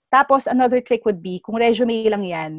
[0.08, 2.52] Tapos, another trick would be, kung resume lang yan,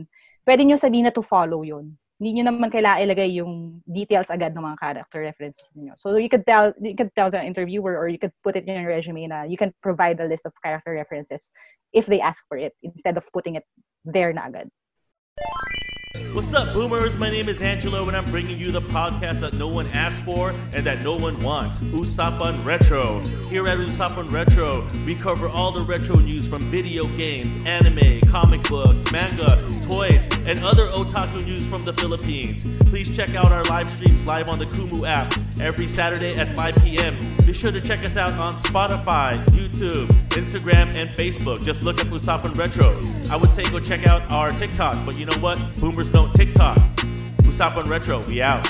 [0.45, 1.97] pwede nyo sabihin na to follow yun.
[2.21, 5.97] Hindi nyo naman kailangan ilagay yung details agad ng mga character references niyo.
[5.97, 8.78] So, you could tell you could tell the interviewer or you could put it in
[8.78, 11.49] your resume na you can provide a list of character references
[11.89, 13.65] if they ask for it instead of putting it
[14.06, 14.69] there na agad.
[16.34, 17.17] What's up, boomers?
[17.17, 20.52] My name is Angelo, and I'm bringing you the podcast that no one asked for
[20.76, 23.19] and that no one wants Usapan Retro.
[23.49, 28.62] Here at Usapan Retro, we cover all the retro news from video games, anime, comic
[28.69, 32.63] books, manga, toys, and other otaku news from the Philippines.
[32.91, 36.76] Please check out our live streams live on the Kumu app every Saturday at 5
[36.84, 37.17] p.m.
[37.43, 41.62] Be sure to check us out on Spotify, YouTube, Instagram, and Facebook.
[41.62, 42.98] Just look up Usapan Retro.
[43.30, 45.62] I would say go check out our TikTok, but you know what?
[45.78, 46.78] Boomers don't TikTok.
[47.46, 48.65] Usapan Retro, we out.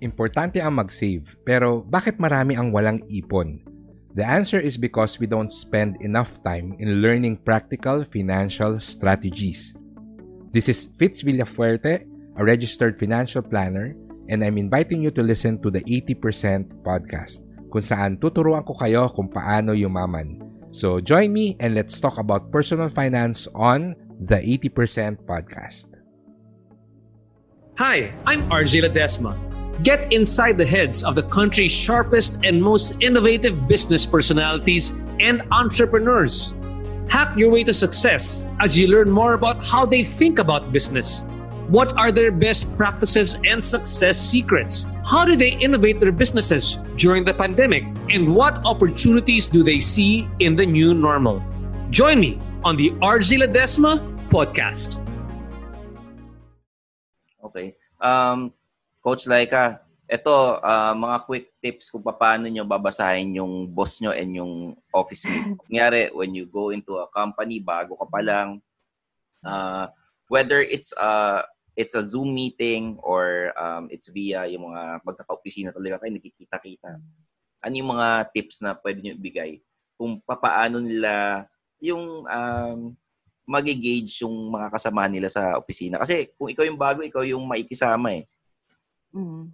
[0.00, 3.60] Importante ang mag-save, pero bakit marami ang walang ipon?
[4.16, 9.76] The answer is because we don't spend enough time in learning practical financial strategies.
[10.50, 13.94] This is Fitz Villafuerte, a registered financial planner,
[14.30, 19.10] and I'm inviting you to listen to the 80% podcast, kung saan tuturuan ko kayo
[19.10, 25.26] kung paano yumaman So join me and let's talk about personal finance on the 80%
[25.26, 25.90] podcast.
[27.74, 29.34] Hi, I'm RJ Ledesma.
[29.82, 36.54] Get inside the heads of the country's sharpest and most innovative business personalities and entrepreneurs.
[37.08, 41.24] Hack your way to success as you learn more about how they think about business
[41.70, 44.90] what are their best practices and success secrets?
[45.06, 47.86] How do they innovate their businesses during the pandemic?
[48.10, 51.38] And what opportunities do they see in the new normal?
[51.94, 54.02] Join me on the RG Ledesma
[54.34, 54.98] podcast.
[57.38, 57.78] Okay.
[58.02, 58.50] Um,
[58.98, 59.78] Coach Laika,
[60.10, 65.22] ito, uh, mga quick tips kung paano nyo babasahin yung boss nyo and yung office
[65.22, 65.54] mate.
[65.62, 68.58] Kunyari, when you go into a company, bago ka pa lang,
[69.46, 69.86] uh,
[70.26, 71.46] whether it's a
[71.80, 77.00] it's a Zoom meeting or um, it's via yung mga magkaka-opisina talaga kayo, nakikita-kita.
[77.64, 79.64] Ano yung mga tips na pwede nyo ibigay
[79.96, 81.44] kung papaano nila
[81.80, 82.92] yung um,
[83.48, 85.96] magigage yung mga kasama nila sa opisina.
[85.96, 88.24] Kasi kung ikaw yung bago, ikaw yung maikisama eh.
[89.16, 89.48] Mm.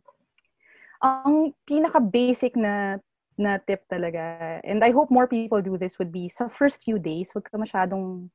[0.99, 2.99] Ang pinaka-basic na
[3.37, 6.97] na tip talaga, and I hope more people do this, would be sa first few
[6.97, 8.33] days, wag ka masyadong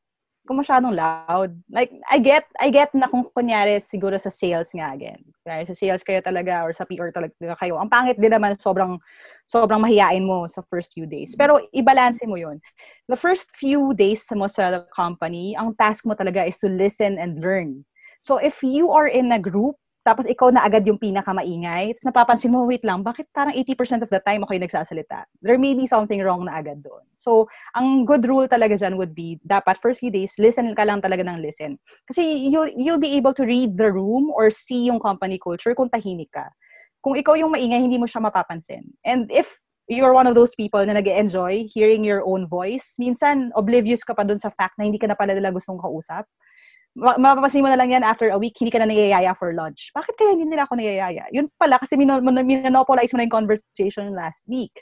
[0.48, 1.54] kung masyadong loud.
[1.70, 5.22] Like, I get, I get na kung kunyari siguro sa sales nga again.
[5.46, 7.78] Kaya sa sales kayo talaga or sa PR talaga kayo.
[7.78, 8.98] Ang pangit din naman sobrang,
[9.46, 11.38] sobrang mahiyain mo sa first few days.
[11.38, 12.58] Pero ibalanse mo yun.
[13.06, 17.38] The first few days mo sa company, ang task mo talaga is to listen and
[17.40, 17.86] learn.
[18.22, 21.94] So if you are in a group tapos ikaw na agad yung pinakamaingay.
[21.94, 25.30] Tapos napapansin mo, wait lang, bakit parang 80% of the time ako yung nagsasalita?
[25.46, 27.06] There may be something wrong na agad doon.
[27.14, 27.46] So,
[27.78, 31.22] ang good rule talaga dyan would be, dapat first few days, listen ka lang talaga
[31.22, 31.78] ng listen.
[32.10, 35.94] Kasi you'll, you'll be able to read the room or see yung company culture kung
[35.94, 36.50] tahimik ka.
[37.06, 38.90] Kung ikaw yung maingay, hindi mo siya mapapansin.
[39.06, 39.46] And if
[39.86, 44.18] you're one of those people na nag enjoy hearing your own voice, minsan oblivious ka
[44.18, 46.26] pa doon sa fact na hindi ka na pala nila gustong kausap
[46.96, 49.92] mapapansin mo na lang yan after a week, hindi ka na niyayaya for lunch.
[49.96, 51.32] Bakit kaya hindi nila ako niyayaya?
[51.32, 54.76] Yun pala, kasi minopolize mo na yung conversation last week.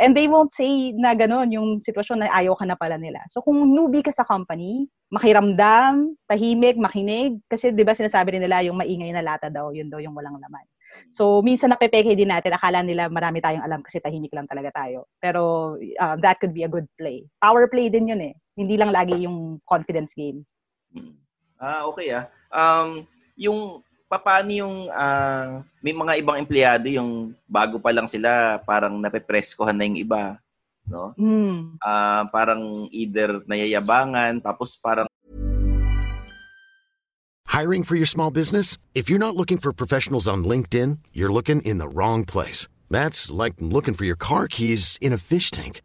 [0.00, 3.20] And they won't say na gano'n yung sitwasyon na ayaw ka na pala nila.
[3.28, 8.64] So kung newbie ka sa company, makiramdam, tahimik, makinig, kasi di ba sinasabi rin nila
[8.64, 10.64] yung maingay na lata daw, yun daw yung walang laman.
[11.12, 15.08] So, minsan napepeke din natin, akala nila marami tayong alam kasi tahimik lang talaga tayo.
[15.20, 17.24] Pero uh, that could be a good play.
[17.40, 18.36] Power play din yun eh.
[18.56, 20.44] Hindi lang lagi yung confidence game.
[20.92, 21.21] Hmm.
[21.62, 22.26] Ah, okay ah.
[22.50, 23.06] Um,
[23.38, 29.78] yung paano yung uh, may mga ibang empleyado yung bago pa lang sila parang napepreskohan
[29.78, 30.42] na yung iba,
[30.90, 31.14] no?
[31.14, 31.78] Mm.
[31.78, 35.06] Uh, parang either nayayabangan tapos parang
[37.52, 38.80] Hiring for your small business?
[38.96, 42.66] If you're not looking for professionals on LinkedIn, you're looking in the wrong place.
[42.88, 45.84] That's like looking for your car keys in a fish tank.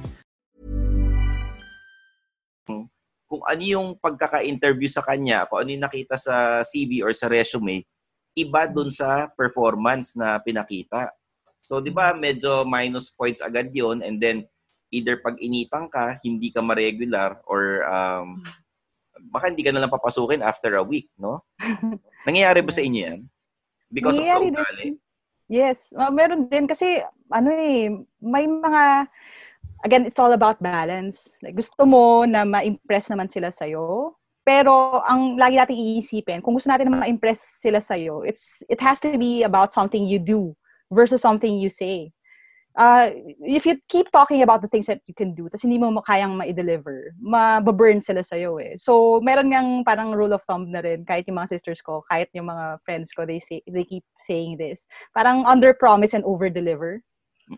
[3.41, 7.81] Kung ano yung pagkaka-interview sa kanya, kung ano yung nakita sa CV or sa resume,
[8.37, 11.09] iba dun sa performance na pinakita.
[11.57, 14.45] So, di ba, medyo minus points agad yon and then
[14.93, 18.45] either pag initang ka, hindi ka ma-regular or um,
[19.33, 21.41] baka hindi ka na lang papasukin after a week, no?
[22.29, 23.19] Nangyayari ba sa inyo yan?
[23.89, 24.85] Because Nangyayari of the ugali?
[24.85, 24.93] din.
[25.49, 25.89] Yes.
[25.97, 27.01] Uh, meron din kasi,
[27.33, 27.89] ano eh,
[28.21, 29.09] may mga,
[29.83, 31.35] again, it's all about balance.
[31.41, 34.15] Like, gusto mo na ma-impress naman sila sa'yo.
[34.41, 38.99] Pero, ang lagi natin iisipin, kung gusto natin na ma-impress sila sa'yo, it's, it has
[38.99, 40.57] to be about something you do
[40.89, 42.09] versus something you say.
[42.71, 43.11] Uh,
[43.43, 46.39] if you keep talking about the things that you can do, tapos hindi mo kayang
[46.39, 48.79] ma-deliver, mababurn sila sa'yo eh.
[48.79, 52.31] So, meron ngang parang rule of thumb na rin, kahit yung mga sisters ko, kahit
[52.31, 54.87] yung mga friends ko, they, say, they keep saying this.
[55.13, 57.03] Parang under-promise and over-deliver.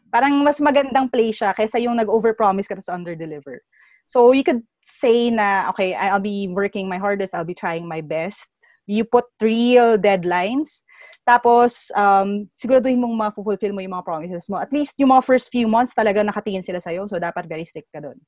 [0.09, 3.61] Parang mas magandang play siya kaysa yung nag-over-promise ka tapos under-deliver.
[4.05, 8.03] So, you could say na, okay, I'll be working my hardest, I'll be trying my
[8.03, 8.43] best.
[8.83, 10.83] You put real deadlines,
[11.23, 14.59] tapos, um, siguraduhin mong ma-fulfill mo yung mga promises mo.
[14.59, 17.07] At least, yung mga first few months talaga nakatingin sila sa'yo.
[17.07, 18.19] So, dapat very strict ka doon.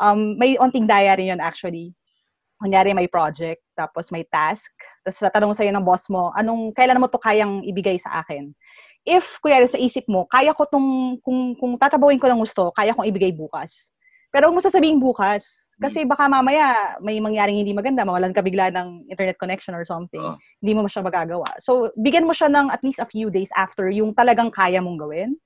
[0.00, 1.92] Um, may onting diary yun actually.
[2.58, 4.72] Kunyari may project, tapos may task.
[5.04, 8.50] Tapos tatanong sa'yo ng boss mo, anong, kailan mo to kayang ibigay sa akin?
[9.06, 12.92] If, kunyari sa isip mo, kaya ko tong, kung, kung tatabawin ko lang gusto, kaya
[12.92, 13.92] kong ibigay bukas.
[14.28, 15.68] Pero huwag mo sasabihin bukas.
[15.78, 20.20] Kasi baka mamaya may mangyaring hindi maganda, mawalan ka bigla ng internet connection or something.
[20.20, 20.34] Oh.
[20.58, 21.46] Hindi mo siya magagawa.
[21.62, 24.98] So, bigyan mo siya ng at least a few days after yung talagang kaya mong
[24.98, 25.38] gawin.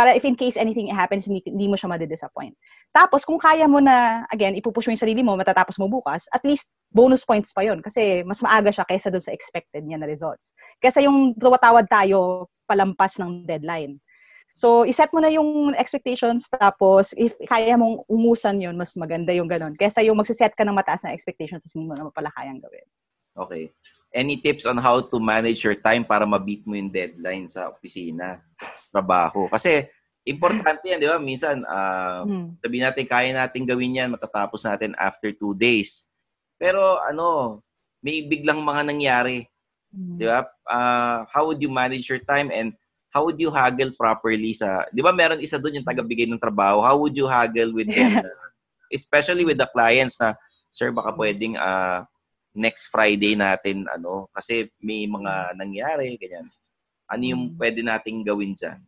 [0.00, 2.56] Para if in case anything happens, hindi, hindi mo siya madidisappoint.
[2.88, 6.40] Tapos, kung kaya mo na, again, ipupush mo yung sarili mo, matatapos mo bukas, at
[6.40, 10.08] least bonus points pa yon Kasi mas maaga siya kaysa doon sa expected niya na
[10.08, 10.56] results.
[10.80, 14.00] Kaysa yung tumatawad tayo palampas ng deadline.
[14.56, 19.52] So, iset mo na yung expectations, tapos if kaya mong umusan yon mas maganda yung
[19.52, 19.76] ganun.
[19.76, 22.88] Kesa yung magsiset ka ng mataas na expectations, tapos hindi mo naman pala kayang gawin.
[23.36, 23.68] Okay.
[24.10, 28.42] Any tips on how to manage your time para ma-beat mo yung deadline sa opisina,
[28.90, 29.46] trabaho?
[29.46, 29.86] Kasi,
[30.26, 31.18] importante yan, di ba?
[31.22, 32.58] Minsan, uh, Hmm.
[32.58, 36.10] sabihin natin, kaya natin gawin yan, matatapos natin after two days.
[36.58, 37.60] Pero, ano,
[38.02, 39.46] may biglang mga nangyari.
[39.90, 40.46] Di ba?
[40.66, 42.74] Uh, how would you manage your time and
[43.10, 46.78] how would you haggle properly sa, di ba meron isa doon yung tagabigay ng trabaho,
[46.78, 48.22] how would you haggle with them,
[48.94, 50.34] especially with the clients na,
[50.70, 52.06] sir, baka pwedeng uh,
[52.54, 56.46] next Friday natin, ano, kasi may mga nangyari, ganyan.
[57.10, 58.80] Ano yung pwede nating gawin dyan?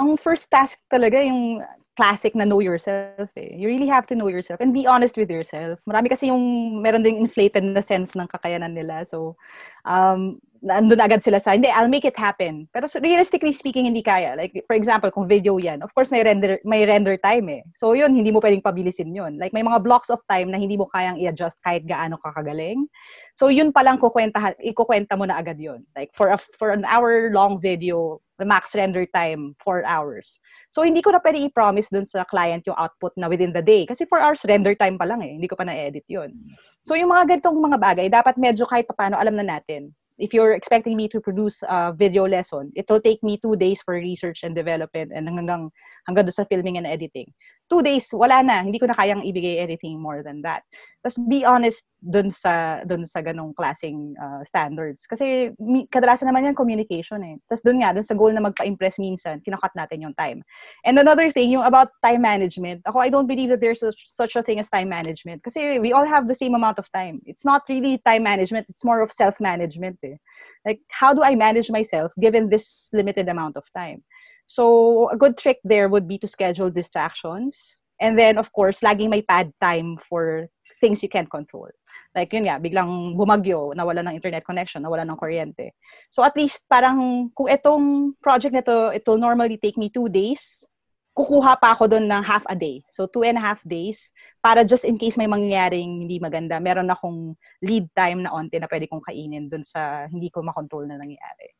[0.00, 1.60] ang first task talaga yung
[1.92, 3.52] classic na know yourself eh.
[3.52, 5.84] You really have to know yourself and be honest with yourself.
[5.84, 9.04] Marami kasi yung meron ding inflated na sense ng kakayanan nila.
[9.04, 9.36] So,
[9.84, 12.68] um, nandun agad sila sa, hindi, I'll make it happen.
[12.72, 14.36] Pero realistically speaking, hindi kaya.
[14.36, 17.62] Like, for example, kung video yan, of course, may render, may render time eh.
[17.76, 19.40] So, yun, hindi mo pwedeng pabilisin yun.
[19.40, 22.86] Like, may mga blocks of time na hindi mo kayang i-adjust kahit gaano ka kagaling.
[23.34, 25.84] So, yun palang kukwenta, ikukwenta mo na agad yun.
[25.96, 30.40] Like, for, a, for an hour-long video, the max render time, 4 hours.
[30.68, 33.84] So, hindi ko na pwede i-promise dun sa client yung output na within the day.
[33.84, 35.36] Kasi 4 hours render time pa lang eh.
[35.36, 36.32] Hindi ko pa na-edit yun.
[36.80, 39.92] So, yung mga ganitong mga bagay, dapat medyo kahit paano alam na natin.
[40.20, 43.80] If you're expecting me to produce a video lesson, it will take me two days
[43.80, 45.72] for research and development and hanggang
[46.06, 47.28] hanggang doon sa filming and editing.
[47.70, 48.66] Two days, wala na.
[48.66, 50.66] Hindi ko na kayang ibigay anything more than that.
[51.00, 55.06] Tapos be honest doon sa doon sa ganong klaseng uh, standards.
[55.06, 55.54] Kasi
[55.86, 57.36] kadalasan naman yan communication eh.
[57.46, 60.42] Tapos doon nga, doon sa goal na magpa-impress minsan, kinakat natin yung time.
[60.82, 62.82] And another thing, yung about time management.
[62.90, 65.46] Ako, I don't believe that there's a, such a thing as time management.
[65.46, 67.22] Kasi we all have the same amount of time.
[67.22, 68.66] It's not really time management.
[68.68, 70.18] It's more of self-management eh.
[70.66, 74.02] Like, how do I manage myself given this limited amount of time?
[74.50, 77.78] So, a good trick there would be to schedule distractions.
[78.02, 80.50] And then, of course, laging may pad time for
[80.82, 81.70] things you can't control.
[82.18, 85.78] Like, yun nga, biglang bumagyo, nawala ng internet connection, nawala ng kuryente.
[86.10, 90.10] So, at least, parang, kung itong project na to, it will normally take me two
[90.10, 90.66] days,
[91.14, 92.82] kukuha pa ako doon ng half a day.
[92.90, 94.10] So, two and a half days
[94.42, 98.66] para just in case may mangyaring hindi maganda, meron akong lead time na onte na
[98.66, 101.54] pwede kong kainin doon sa hindi ko makontrol na nangyayari.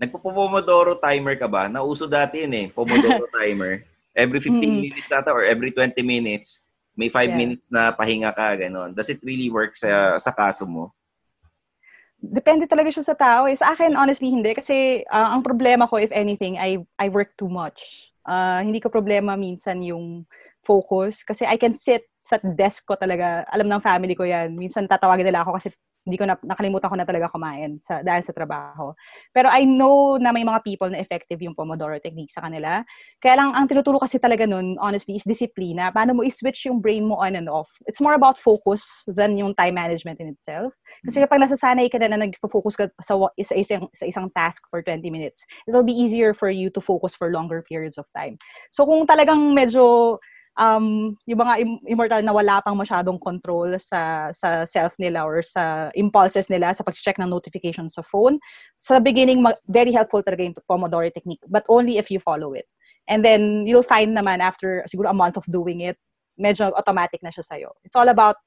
[0.00, 1.68] Nagpo-Pomodoro timer ka ba?
[1.68, 3.84] Nauso dati yun eh, Pomodoro timer.
[4.16, 4.80] Every 15 mm.
[4.80, 6.64] minutes ata or every 20 minutes,
[6.96, 7.36] may 5 yeah.
[7.36, 8.96] minutes na pahinga ka, gano'n.
[8.96, 10.90] Does it really work sa, sa kaso mo?
[12.20, 13.44] Depende talaga siya sa tao.
[13.48, 13.56] Eh.
[13.56, 14.56] Sa akin, honestly, hindi.
[14.56, 18.92] Kasi uh, ang problema ko, if anything, I, I work too much uh, hindi ko
[18.92, 20.26] problema minsan yung
[20.60, 23.48] focus kasi I can sit sa desk ko talaga.
[23.48, 24.52] Alam ng family ko yan.
[24.52, 25.68] Minsan tatawagin nila ako kasi
[26.04, 28.96] hindi ko na, nakalimutan ko na talaga kumain sa, dahil sa trabaho.
[29.36, 32.80] Pero I know na may mga people na effective yung Pomodoro technique sa kanila.
[33.20, 35.92] Kaya lang, ang tinuturo kasi talaga nun, honestly, is disiplina.
[35.92, 37.68] Paano mo i-switch yung brain mo on and off.
[37.84, 40.72] It's more about focus than yung time management in itself.
[41.04, 41.22] Kasi mm.
[41.28, 45.04] kapag nasasanay ka na na nag-focus ka sa, sa, isang, sa isang task for 20
[45.12, 48.40] minutes, it'll be easier for you to focus for longer periods of time.
[48.72, 50.16] So kung talagang medyo
[50.58, 51.54] um, yung mga
[51.86, 56.82] immortal na wala pang masyadong control sa sa self nila or sa impulses nila sa
[56.82, 58.40] pag-check ng notifications sa phone.
[58.80, 62.66] Sa beginning, very helpful talaga yung Pomodoro technique, but only if you follow it.
[63.10, 65.98] And then, you'll find naman after siguro a month of doing it,
[66.38, 67.74] medyo automatic na siya sa'yo.
[67.82, 68.38] It's all about,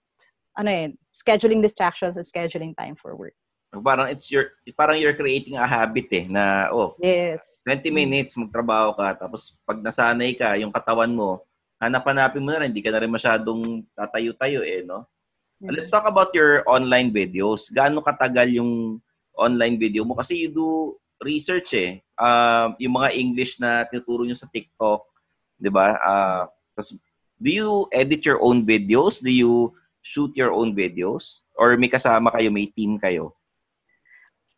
[0.55, 3.35] ano yun, scheduling distractions and scheduling time for work.
[3.73, 6.93] Parang it's your parang you're creating a habit eh na oh.
[7.01, 7.57] Yes.
[7.65, 11.41] 20 minutes magtrabaho ka tapos pag nasanay ka yung katawan mo
[11.87, 15.03] hanap-hanapin mo na rin, hindi ka na rin masyadong tatayo-tayo eh, no?
[15.59, 15.73] Mm-hmm.
[15.75, 17.71] Let's talk about your online videos.
[17.71, 18.99] Gaano katagal yung
[19.35, 20.15] online video mo?
[20.15, 22.03] Kasi you do research eh.
[22.19, 25.07] Uh, yung mga English na tinuturo nyo sa TikTok,
[25.55, 25.95] di ba?
[25.99, 26.43] Uh,
[27.39, 29.23] do you edit your own videos?
[29.23, 29.71] Do you
[30.03, 31.47] shoot your own videos?
[31.55, 33.35] Or may kasama kayo, may team kayo?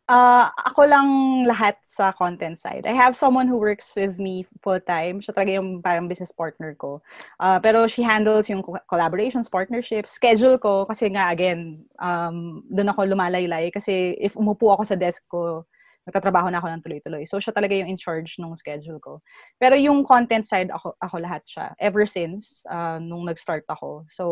[0.06, 1.08] Uh, ako lang
[1.50, 2.86] lahat sa content side.
[2.86, 5.18] I have someone who works with me full-time.
[5.18, 7.02] Siya talaga yung parang business partner ko.
[7.42, 10.86] Uh, pero she handles yung collaborations, partnerships, schedule ko.
[10.86, 13.74] Kasi nga, again, um, doon ako lumalaylay.
[13.74, 15.66] Kasi if umupo ako sa desk ko,
[16.06, 17.26] nagtatrabaho na ako ng tuloy-tuloy.
[17.26, 19.18] So, siya talaga yung in charge ng schedule ko.
[19.58, 21.74] Pero yung content side, ako, ako lahat siya.
[21.82, 24.06] Ever since, uh, nung nag-start ako.
[24.06, 24.24] So,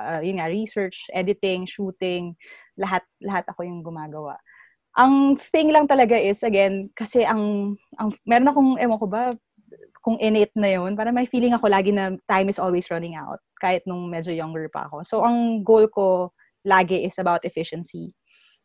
[0.00, 2.32] uh, yun nga, research, editing, shooting,
[2.80, 4.40] lahat, lahat ako yung gumagawa.
[4.98, 9.22] Ang thing lang talaga is, again, kasi ang, ang meron akong, ewan ko ba,
[10.02, 13.38] kung innate na yun, parang may feeling ako lagi na time is always running out,
[13.62, 15.06] kahit nung medyo younger pa ako.
[15.06, 16.34] So, ang goal ko
[16.66, 18.10] lagi is about efficiency.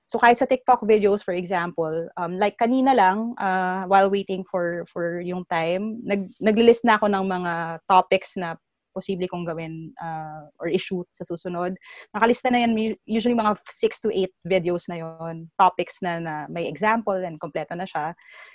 [0.09, 4.83] So, kahit sa TikTok videos, for example, um, like kanina lang, uh, while waiting for
[4.91, 7.53] for yung time, nag, naglilist na ako ng mga
[7.87, 8.57] topics na
[8.93, 11.73] posible kong gawin uh, or i-shoot sa susunod.
[12.13, 12.77] Nakalista na yan,
[13.09, 17.73] usually mga 6 to 8 videos na yon topics na, na may example and kompleto
[17.73, 18.13] na siya.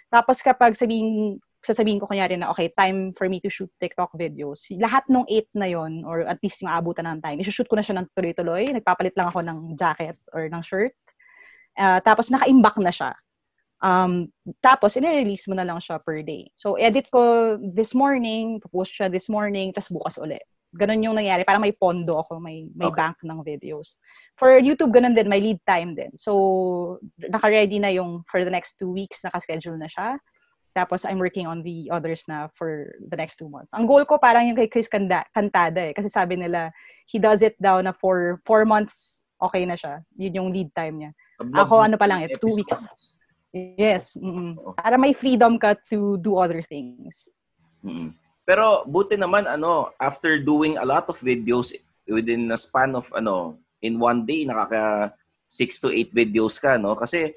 [0.09, 4.63] Tapos kapag sabihin, sasabihin ko kunyari na, okay, time for me to shoot TikTok videos.
[4.79, 7.85] Lahat ng 8 na yon or at least yung aabutan ng time, i-shoot ko na
[7.85, 8.71] siya ng tuloy-tuloy.
[8.71, 10.95] Nagpapalit lang ako ng jacket or ng shirt.
[11.79, 13.11] Uh, tapos naka-imbak na siya.
[13.79, 16.51] Um, tapos, i-release mo na lang siya per day.
[16.59, 20.43] So, edit ko this morning, post siya this morning, tapos bukas ulit.
[20.75, 21.49] Ganun yung nangyari.
[21.49, 22.99] Parang may pondo ako, may, may okay.
[22.99, 23.97] bank ng videos.
[24.37, 26.13] For YouTube, ganun din, may lead time din.
[26.19, 30.19] So, naka-ready na yung for the next two weeks, naka-schedule na siya.
[30.77, 33.73] Tapos, I'm working on the others na for the next two months.
[33.73, 35.95] Ang goal ko, parang yung kay Chris Kanda, Cantada eh.
[35.97, 36.71] Kasi sabi nila,
[37.09, 40.05] he does it daw na for four months, okay na siya.
[40.21, 41.11] Yun yung lead time niya.
[41.39, 42.77] Ako, ano pa lang eh, two weeks.
[43.53, 44.17] Yes.
[44.19, 44.77] Mm-mm.
[44.77, 47.33] Para may freedom ka to do other things.
[47.81, 48.13] Mm-mm.
[48.49, 51.77] Pero buti naman ano, after doing a lot of videos
[52.09, 55.13] within a span of ano, in one day nakaka
[55.49, 56.97] 6 to 8 videos ka, no?
[56.97, 57.33] Kasi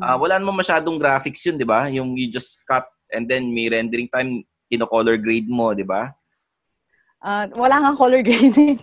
[0.00, 1.88] uh, wala naman masyadong graphics yun, 'di ba?
[1.88, 6.12] Yung you just cut and then may rendering time kino-color grade mo, 'di ba?
[7.20, 8.80] Uh, wala nga color grading.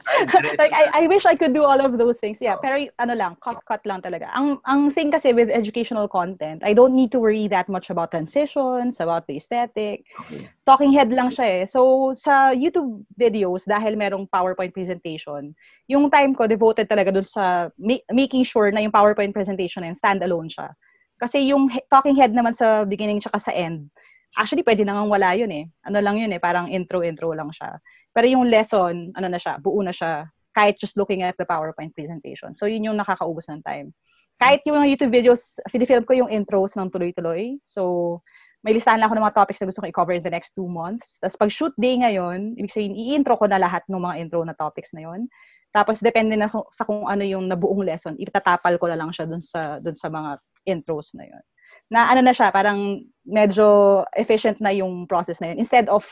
[0.61, 2.37] like, I, I wish I could do all of those things.
[2.37, 4.29] Yeah, pero ano lang, cut-cut lang talaga.
[4.29, 8.13] Ang, ang thing kasi with educational content, I don't need to worry that much about
[8.13, 10.05] transitions, about the aesthetic.
[10.21, 10.49] Okay.
[10.69, 11.63] Talking head lang siya eh.
[11.65, 15.57] So, sa YouTube videos, dahil merong PowerPoint presentation,
[15.89, 19.89] yung time ko devoted talaga dun sa ma- making sure na yung PowerPoint presentation na
[19.89, 20.77] yun, standalone siya.
[21.17, 23.89] Kasi yung he- talking head naman sa beginning tsaka sa end,
[24.37, 25.65] actually pwede nang wala yun eh.
[25.81, 27.81] Ano lang yun eh, parang intro-intro lang siya.
[28.13, 31.93] Pero yung lesson, ano na siya, buo na siya, kahit just looking at the PowerPoint
[31.93, 32.53] presentation.
[32.57, 33.93] So, yun yung nakakaubos ng time.
[34.37, 37.57] Kahit yung mga YouTube videos, film ko yung intros ng tuloy-tuloy.
[37.65, 38.21] So,
[38.65, 40.65] may listahan lang ako ng mga topics na gusto kong i-cover in the next two
[40.65, 41.21] months.
[41.21, 44.57] Tapos pag shoot day ngayon, ibig sabihin, i-intro ko na lahat ng mga intro na
[44.57, 45.29] topics na yon.
[45.69, 49.39] Tapos depende na sa kung ano yung nabuong lesson, itatapal ko na lang siya dun
[49.39, 51.43] sa dun sa mga intros na yon.
[51.87, 55.59] Na ano na siya, parang medyo efficient na yung process na yun.
[55.63, 56.03] Instead of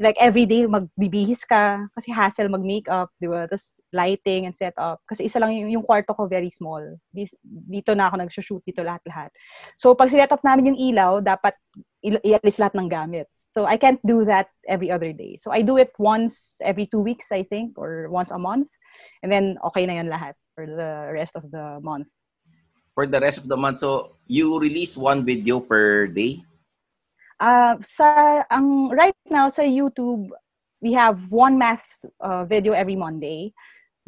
[0.00, 3.44] like every day magbibihis ka kasi hassle mag-makeup, 'di ba?
[3.44, 6.80] Tapos lighting and setup kasi isa lang yung, yung kwarto ko very small.
[7.44, 9.28] Dito na ako nag-shoot dito lahat-lahat.
[9.76, 11.52] So pag sinet up namin yung ilaw, dapat
[12.00, 13.28] ialis lahat ng gamit.
[13.52, 15.36] So I can't do that every other day.
[15.36, 18.72] So I do it once every two weeks, I think, or once a month.
[19.20, 22.08] And then okay na yun lahat for the rest of the month.
[22.94, 26.42] For the rest of the month, so you release one video per day?
[27.40, 30.28] Uh, sa ang right now sa YouTube,
[30.82, 33.54] we have one math uh, video every Monday,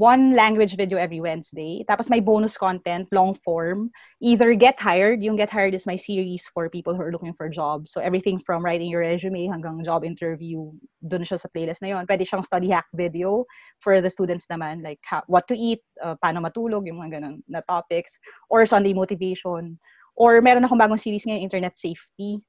[0.03, 1.87] one language video every Wednesday.
[1.87, 3.95] Tapos may bonus content, long form.
[4.19, 7.47] Either Get Hired, yung Get Hired is my series for people who are looking for
[7.47, 7.95] jobs.
[7.95, 10.75] So everything from writing your resume hanggang job interview,
[11.07, 12.11] dun siya sa playlist na yon.
[12.11, 13.47] Pwede siyang study hack video
[13.79, 17.39] for the students naman, like how, what to eat, uh, paano matulog, yung mga ganun
[17.47, 18.19] na topics.
[18.51, 19.79] Or Sunday motivation.
[20.19, 22.43] Or meron akong bagong series ngayon, internet safety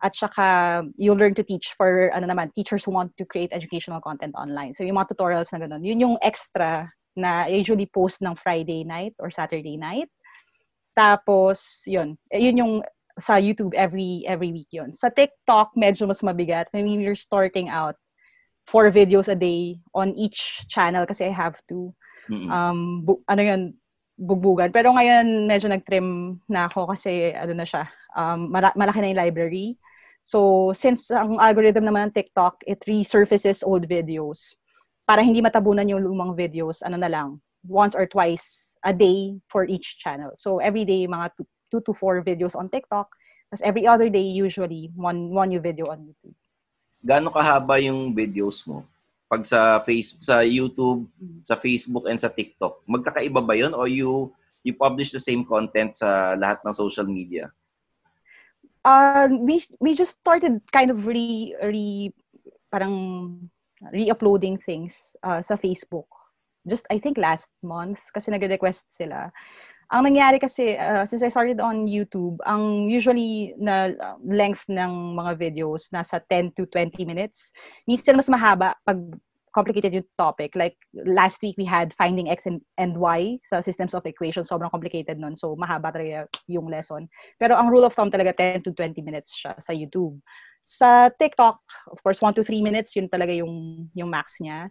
[0.00, 4.00] at saka you learn to teach for ano naman teachers who want to create educational
[4.00, 4.72] content online.
[4.72, 9.14] So yung mga tutorials na ganun, yun yung extra na usually post ng Friday night
[9.18, 10.08] or Saturday night.
[10.94, 12.74] Tapos yun, yun yung
[13.20, 14.94] sa YouTube every every week yun.
[14.96, 16.70] Sa TikTok medyo mas mabigat.
[16.72, 17.96] I mean, you're starting out
[18.66, 21.92] four videos a day on each channel kasi I have to.
[22.30, 22.48] Mm-hmm.
[22.50, 23.62] Um bu- ano yun,
[24.20, 24.70] bugbugan.
[24.70, 29.68] Pero ngayon medyo nag-trim na ako kasi ano na siya, um, malaki na yung library.
[30.20, 34.59] So, since ang algorithm naman ng TikTok, it resurfaces old videos.
[35.10, 39.66] Para hindi matabunan yung lumang videos, ano na lang, once or twice a day for
[39.66, 40.30] each channel.
[40.38, 43.10] So, every day, mga two, two to four videos on TikTok.
[43.50, 46.38] Tapos every other day, usually, one, one new video on YouTube.
[47.02, 48.86] Gaano kahaba yung videos mo?
[49.26, 51.42] Pag sa face sa YouTube, mm-hmm.
[51.42, 53.74] sa Facebook, and sa TikTok, magkakaiba ba yun?
[53.74, 54.30] O you,
[54.62, 57.50] you publish the same content sa lahat ng social media?
[58.84, 62.12] uh, we we just started kind of re re
[62.70, 63.50] parang
[63.92, 66.08] re-uploading things uh, sa Facebook.
[66.68, 69.32] Just I think last month kasi nag-request sila.
[69.90, 73.90] Ang nangyari kasi uh, since I started on YouTube, ang usually na
[74.22, 77.50] length ng mga videos nasa 10 to 20 minutes.
[77.90, 79.00] Minsan mas mahaba pag
[79.50, 80.54] complicated yung topic.
[80.54, 84.48] Like, last week we had finding X and, and Y sa systems of equations.
[84.48, 85.36] Sobrang complicated nun.
[85.36, 87.10] So, mahaba talaga yung lesson.
[87.38, 90.18] Pero ang rule of thumb talaga, 10 to 20 minutes siya sa YouTube.
[90.70, 91.58] Sa TikTok,
[91.90, 94.70] of course, 1 to 3 minutes, yun talaga yung, yung max niya.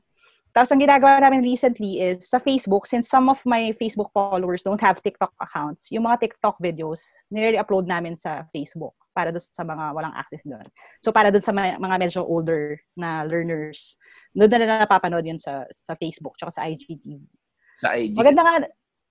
[0.55, 4.79] Tapos, ang ginagawa namin recently is sa Facebook, since some of my Facebook followers don't
[4.79, 9.91] have TikTok accounts, yung mga TikTok videos, nire-upload namin sa Facebook para doon sa mga
[9.91, 10.63] walang access doon.
[11.03, 13.99] So, para doon sa mga, mga medyo older na learners,
[14.31, 17.27] doon na napapanood yun sa, sa Facebook tsaka sa IGTV.
[17.75, 18.15] Sa IGTV?
[18.15, 18.55] Maganda nga,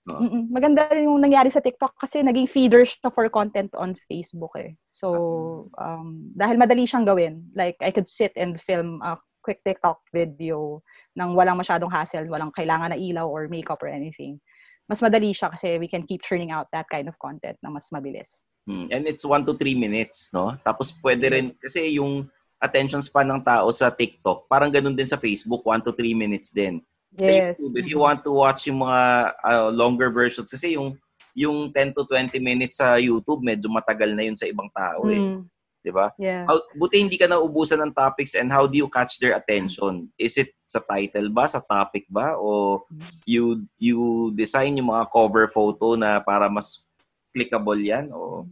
[0.09, 0.48] oh.
[0.48, 4.74] maganda yung nangyari sa TikTok kasi naging feeder siya for content on Facebook eh.
[4.92, 7.52] So, um, dahil madali siyang gawin.
[7.54, 10.84] Like, I could sit and film a quick TikTok video
[11.16, 14.40] nang walang masyadong hassle, walang kailangan na ilaw or makeup or anything.
[14.88, 17.88] Mas madali siya kasi we can keep churning out that kind of content na mas
[17.92, 18.28] mabilis.
[18.68, 18.88] Hmm.
[18.92, 20.52] And it's 1 to 3 minutes, no?
[20.61, 22.28] Tapos pwede rin, kasi yung
[22.61, 26.52] attention span ng tao sa TikTok, parang ganun din sa Facebook, 1 to 3 minutes
[26.52, 26.84] din.
[27.19, 27.59] Sa yes.
[27.59, 30.95] YouTube, if you want to watch yung mga uh, longer versions, kasi yung
[31.35, 35.19] yung 10 to 20 minutes sa YouTube, medyo matagal na yun sa ibang tao eh.
[35.19, 35.47] Mm.
[35.83, 36.12] 'di ba?
[36.19, 36.45] Yeah.
[36.45, 40.11] How, buti hindi ka nauubusan ng topics and how do you catch their attention?
[40.19, 42.83] Is it sa title ba, sa topic ba o
[43.25, 46.85] you you design yung mga cover photo na para mas
[47.33, 48.45] clickable 'yan o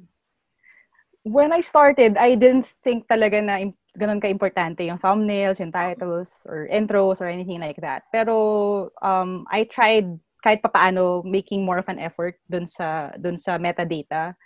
[1.26, 3.58] When I started, I didn't think talaga na
[3.96, 8.04] ganun ka-importante yung thumbnails, yung titles, or intros, or anything like that.
[8.12, 10.06] Pero um, I tried
[10.44, 14.36] kahit papaano making more of an effort dun sa dun sa metadata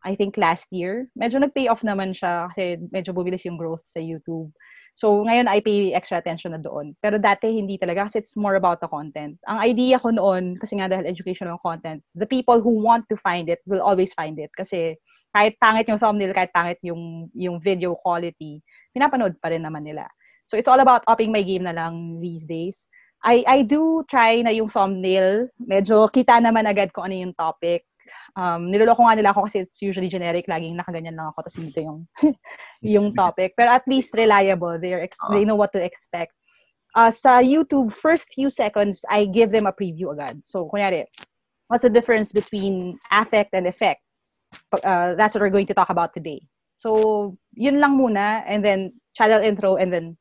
[0.00, 1.08] I think last year.
[1.12, 4.48] Medyo nag-pay off naman siya kasi medyo bumilis yung growth sa YouTube.
[4.96, 6.96] So, ngayon I pay extra attention na doon.
[7.00, 9.36] Pero dati hindi talaga kasi it's more about the content.
[9.44, 13.48] Ang idea ko noon, kasi nga dahil educational content, the people who want to find
[13.48, 14.50] it will always find it.
[14.56, 14.96] Kasi
[15.30, 18.62] kahit pangit yung thumbnail, kahit pangit yung, yung video quality,
[18.94, 20.06] pinapanood pa rin naman nila.
[20.44, 22.90] So, it's all about upping my game na lang these days.
[23.22, 27.84] I, I do try na yung thumbnail, medyo kita naman agad kung ano yung topic
[28.36, 31.80] um, niloloko nga nila ako kasi it's usually generic, laging nakaganyan lang ako, tapos dito
[31.80, 31.98] yung,
[32.94, 33.54] yung topic.
[33.56, 36.34] Pero at least reliable, they're ex- they know what to expect.
[36.94, 40.42] Uh, sa YouTube, first few seconds, I give them a preview agad.
[40.42, 41.06] So, kunyari,
[41.70, 44.02] what's the difference between affect and effect?
[44.70, 46.46] Uh, that's what we're going to talk about today.
[46.78, 50.16] So, yun lang muna, and then channel intro, and then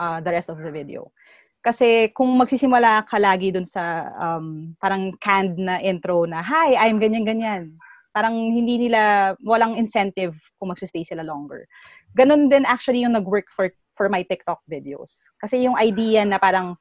[0.00, 1.12] uh, the rest of the video.
[1.60, 6.96] Kasi kung magsisimula ka lagi dun sa um, parang canned na intro na, Hi, I'm
[6.96, 7.76] ganyan-ganyan.
[8.16, 11.68] Parang hindi nila, walang incentive kung magsistay sila longer.
[12.16, 15.28] Ganon din actually yung nag-work for, for my TikTok videos.
[15.36, 16.80] Kasi yung idea na parang,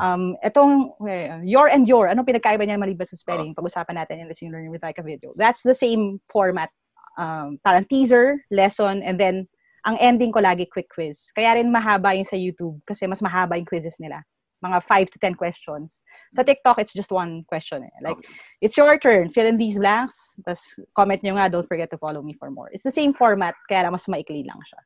[0.00, 3.54] um, itong, uh, your and your, anong pinagkaiba niya maliban sa spelling?
[3.54, 5.32] Pag-usapan natin in Listening Learning with Like a Video.
[5.36, 6.70] That's the same format.
[7.18, 9.48] Um, parang teaser, lesson, and then
[9.84, 11.30] ang ending ko lagi quick quiz.
[11.34, 14.22] Kaya rin mahaba yung sa YouTube kasi mas mahaba yung quizzes nila.
[14.62, 16.06] Mga 5 to 10 questions.
[16.38, 17.82] Sa TikTok, it's just one question.
[17.82, 17.94] Eh.
[17.98, 18.16] Like,
[18.62, 19.26] it's your turn.
[19.28, 20.14] Fill in these blanks.
[20.46, 20.62] Tapos,
[20.94, 22.70] comment nyo nga, don't forget to follow me for more.
[22.70, 24.80] It's the same format, kaya lang mas maikli lang siya.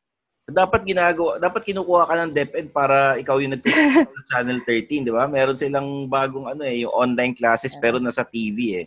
[0.47, 5.11] Dapat ginagawa, dapat kinukuha ka ng DepEd para ikaw yung nagtuturo sa Channel 13, di
[5.11, 5.27] ba?
[5.27, 8.87] Meron silang bagong ano eh, yung online classes pero nasa TV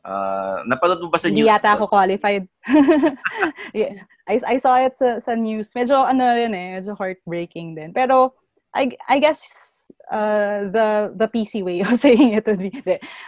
[0.00, 1.48] Uh, napanood mo ba sa Hindi news?
[1.48, 2.44] Hindi yata ako qualified.
[3.76, 4.04] yeah.
[4.28, 5.72] I, I saw it sa, sa news.
[5.72, 7.92] Medyo ano yun eh, medyo heartbreaking din.
[7.92, 8.36] Pero
[8.76, 9.40] I, I guess
[10.12, 12.72] uh, the the PC way of saying it would be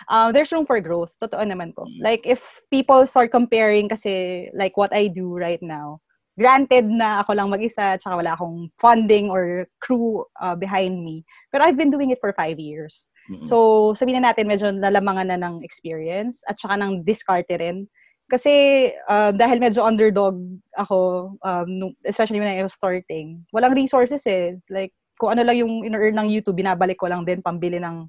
[0.09, 1.17] uh, there's room for growth.
[1.21, 1.87] Totoo naman po.
[2.01, 6.01] Like if people start comparing kasi like what I do right now,
[6.39, 11.25] granted na ako lang mag-isa tsaka wala akong funding or crew uh, behind me.
[11.53, 13.09] Pero I've been doing it for five years.
[13.31, 13.47] Mm-hmm.
[13.47, 17.87] So, sabihin na natin, medyo nalamangan na ng experience at saka ng diskarte rin.
[18.27, 20.41] Kasi, uh, dahil medyo underdog
[20.75, 24.57] ako, um, especially when I was starting, walang resources eh.
[24.73, 28.09] Like, kung ano lang yung in-earn ng YouTube, binabalik ko lang din pambili ng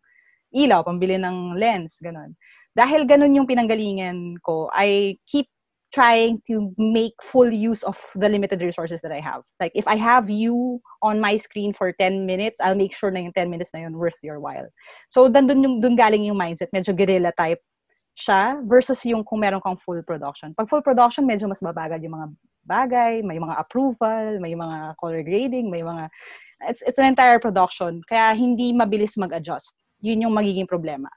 [0.55, 2.33] ilaw, pambili ng lens, ganun.
[2.73, 5.45] Dahil ganun yung pinanggalingan ko, I keep
[5.93, 9.43] trying to make full use of the limited resources that I have.
[9.59, 13.21] Like, if I have you on my screen for 10 minutes, I'll make sure na
[13.21, 14.67] yung 10 minutes na yun worth your while.
[15.09, 16.73] So, dun, dun, dun galing yung mindset.
[16.73, 17.61] Medyo guerrilla type
[18.17, 20.53] siya versus yung kung meron kang full production.
[20.57, 22.27] Pag full production, medyo mas mabagal yung mga
[22.65, 26.09] bagay, may mga approval, may mga color grading, may mga...
[26.65, 28.01] It's, it's an entire production.
[28.09, 29.77] Kaya hindi mabilis mag-adjust.
[30.01, 31.09] Yun yung magiging problema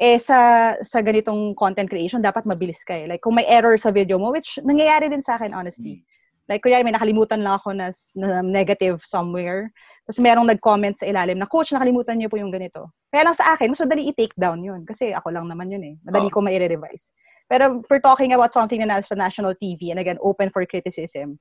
[0.00, 3.04] eh sa sa ganitong content creation dapat mabilis ka eh.
[3.04, 6.00] Like kung may error sa video mo which nangyayari din sa akin honestly.
[6.48, 9.68] Like kuya may nakalimutan lang ako na, na negative somewhere.
[10.08, 12.88] Tapos merong nag-comment sa ilalim na coach nakalimutan niyo po yung ganito.
[13.12, 15.94] Kaya lang sa akin mas madali i-take down yun kasi ako lang naman yun eh.
[16.00, 16.32] Madali oh.
[16.32, 17.12] ko ma-revise.
[17.50, 21.36] Pero for talking about something na nasa national TV and again open for criticism,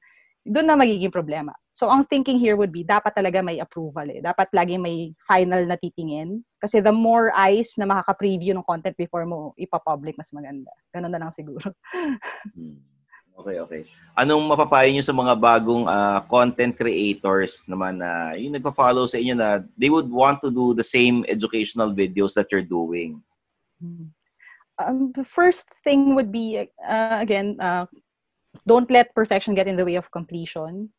[0.47, 1.51] doon na magiging problema.
[1.67, 4.23] So, ang thinking here would be, dapat talaga may approval eh.
[4.23, 6.43] Dapat lagi may final na titingin.
[6.59, 10.71] Kasi the more eyes na makaka-preview ng content before mo ipapublic, mas maganda.
[10.95, 11.71] Ganun na lang siguro.
[12.55, 12.79] Hmm.
[13.39, 13.81] okay, okay.
[14.19, 19.15] Anong mapapayo nyo sa mga bagong uh, content creators naman na uh, yung nagpa-follow sa
[19.15, 23.23] inyo na they would want to do the same educational videos that you're doing?
[23.79, 24.11] Hmm.
[24.79, 27.87] Um, the first thing would be, uh, again, uh,
[28.65, 30.89] don't let perfection get in the way of completion.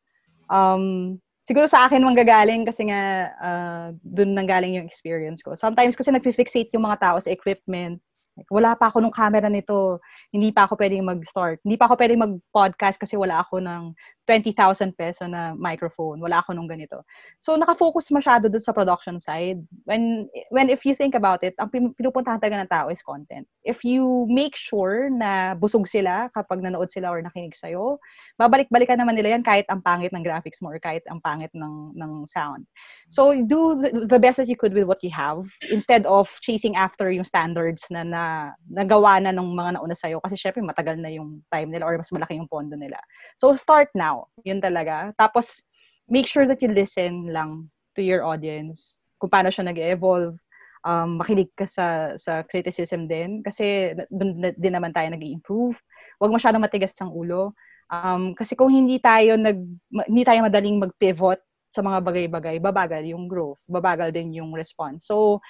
[0.51, 5.55] Um, siguro sa akin manggagaling kasi nga uh, dun nanggaling yung experience ko.
[5.55, 8.03] Sometimes kasi nagfi-fixate yung mga tao sa equipment,
[8.41, 10.01] Like, wala pa ako nung camera nito.
[10.33, 11.61] Hindi pa ako pwedeng mag-start.
[11.61, 13.93] Hindi pa ako pwedeng mag-podcast kasi wala ako ng
[14.31, 16.23] 20,000 peso na microphone.
[16.23, 17.03] Wala ako nung ganito.
[17.43, 19.59] So, nakafocus masyado dun sa production side.
[19.83, 21.67] When, when if you think about it, ang
[21.99, 23.51] pinupuntahan talaga ng tao is content.
[23.67, 27.99] If you make sure na busog sila kapag nanood sila or nakinig sa'yo,
[28.39, 31.99] babalik-balikan naman nila yan kahit ang pangit ng graphics mo or kahit ang pangit ng,
[31.99, 32.71] ng sound.
[33.11, 36.79] So, do the, the best that you could with what you have instead of chasing
[36.79, 38.23] after yung standards na, na
[38.71, 42.13] nagawa na ng mga nauna sa'yo kasi syempre matagal na yung time nila or mas
[42.15, 43.01] malaki yung pondo nila.
[43.41, 44.20] So, start now.
[44.43, 45.15] Yun talaga.
[45.17, 45.65] Tapos,
[46.11, 50.37] make sure that you listen lang to your audience kung paano siya nag-evolve.
[50.81, 55.77] Um, makinig ka sa, sa criticism din kasi doon din naman tayo nag improve
[56.17, 57.53] Huwag masyadong matigas ang ulo.
[57.93, 59.61] Um, kasi kung hindi tayo nag
[60.09, 65.07] hindi tayo madaling mag-pivot sa mga bagay-bagay, babagal yung growth, babagal din yung response.
[65.07, 65.41] So,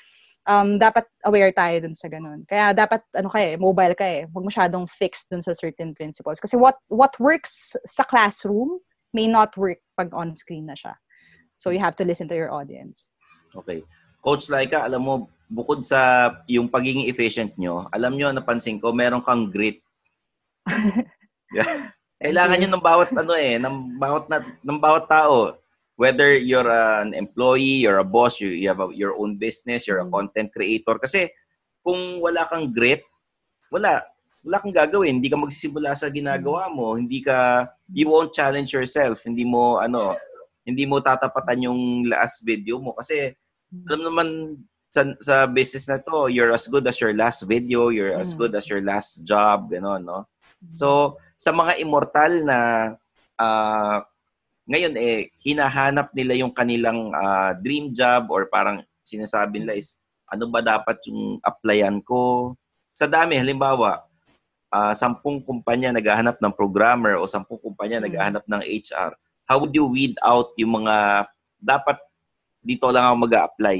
[0.51, 2.43] um, dapat aware tayo dun sa ganun.
[2.51, 4.27] Kaya dapat, ano ka eh, mobile ka eh.
[4.35, 6.43] Huwag masyadong fixed dun sa certain principles.
[6.43, 8.83] Kasi what what works sa classroom
[9.15, 10.99] may not work pag on-screen na siya.
[11.55, 13.15] So you have to listen to your audience.
[13.55, 13.87] Okay.
[14.21, 15.15] Coach Laika, alam mo,
[15.49, 19.81] bukod sa yung pagiging efficient nyo, alam nyo, napansin ko, meron kang grit.
[21.55, 21.91] yeah.
[22.21, 25.57] Kailangan yun ng bawat ano eh, ng bawat na, ng bawat tao.
[26.01, 30.01] Whether you're an employee, you're a boss, you, you have a, your own business, you're
[30.01, 30.17] a mm.
[30.17, 30.97] content creator.
[30.97, 31.29] Kasi
[31.85, 33.05] kung wala kang grit,
[33.69, 34.01] wala
[34.41, 35.21] wala kang gagawin.
[35.21, 36.97] Hindi ka magsisimula sa ginagawa mo.
[36.97, 39.21] Hindi ka, you won't challenge yourself.
[39.29, 40.17] Hindi mo, ano,
[40.65, 42.97] hindi mo tatapatan yung last video mo.
[42.97, 43.37] Kasi,
[43.85, 44.29] alam naman,
[44.91, 48.57] sa, sa business na to, you're as good as your last video, you're as good
[48.57, 50.27] as your last job, gano'n, no?
[50.75, 52.59] So, sa mga immortal na
[53.39, 54.03] uh,
[54.71, 59.99] ngayon eh hinahanap nila yung kanilang uh, dream job or parang sinasabi nila is
[60.31, 62.55] ano ba dapat yung applyan ko
[62.95, 64.07] sa dami halimbawa
[64.71, 68.05] uh, sampung kumpanya naghahanap ng programmer o sampung kumpanya mm.
[68.09, 69.11] naghahanap ng HR,
[69.47, 71.27] how would you weed out yung mga
[71.59, 71.99] dapat
[72.63, 73.79] dito lang ako mag-apply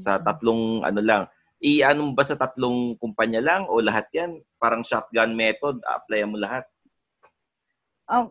[0.00, 1.22] sa tatlong ano lang.
[1.64, 4.42] I-ano ba sa tatlong kumpanya lang o lahat yan?
[4.58, 6.66] Parang shotgun method, apply mo lahat?
[8.04, 8.28] Um,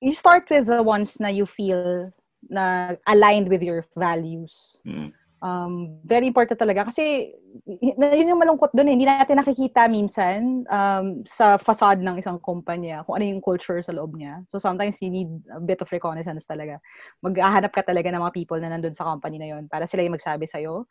[0.00, 2.12] you start with the ones na you feel
[2.48, 4.80] na aligned with your values.
[4.86, 7.32] Mm um, very important talaga kasi
[7.80, 8.94] yun yung malungkot doon eh.
[8.96, 13.92] Hindi natin nakikita minsan um, sa facade ng isang kumpanya kung ano yung culture sa
[13.92, 14.44] loob niya.
[14.46, 16.78] So sometimes you need a bit of reconnaissance talaga.
[17.24, 20.16] Maghahanap ka talaga ng mga people na nandun sa company na yun para sila yung
[20.16, 20.86] magsabi sa'yo.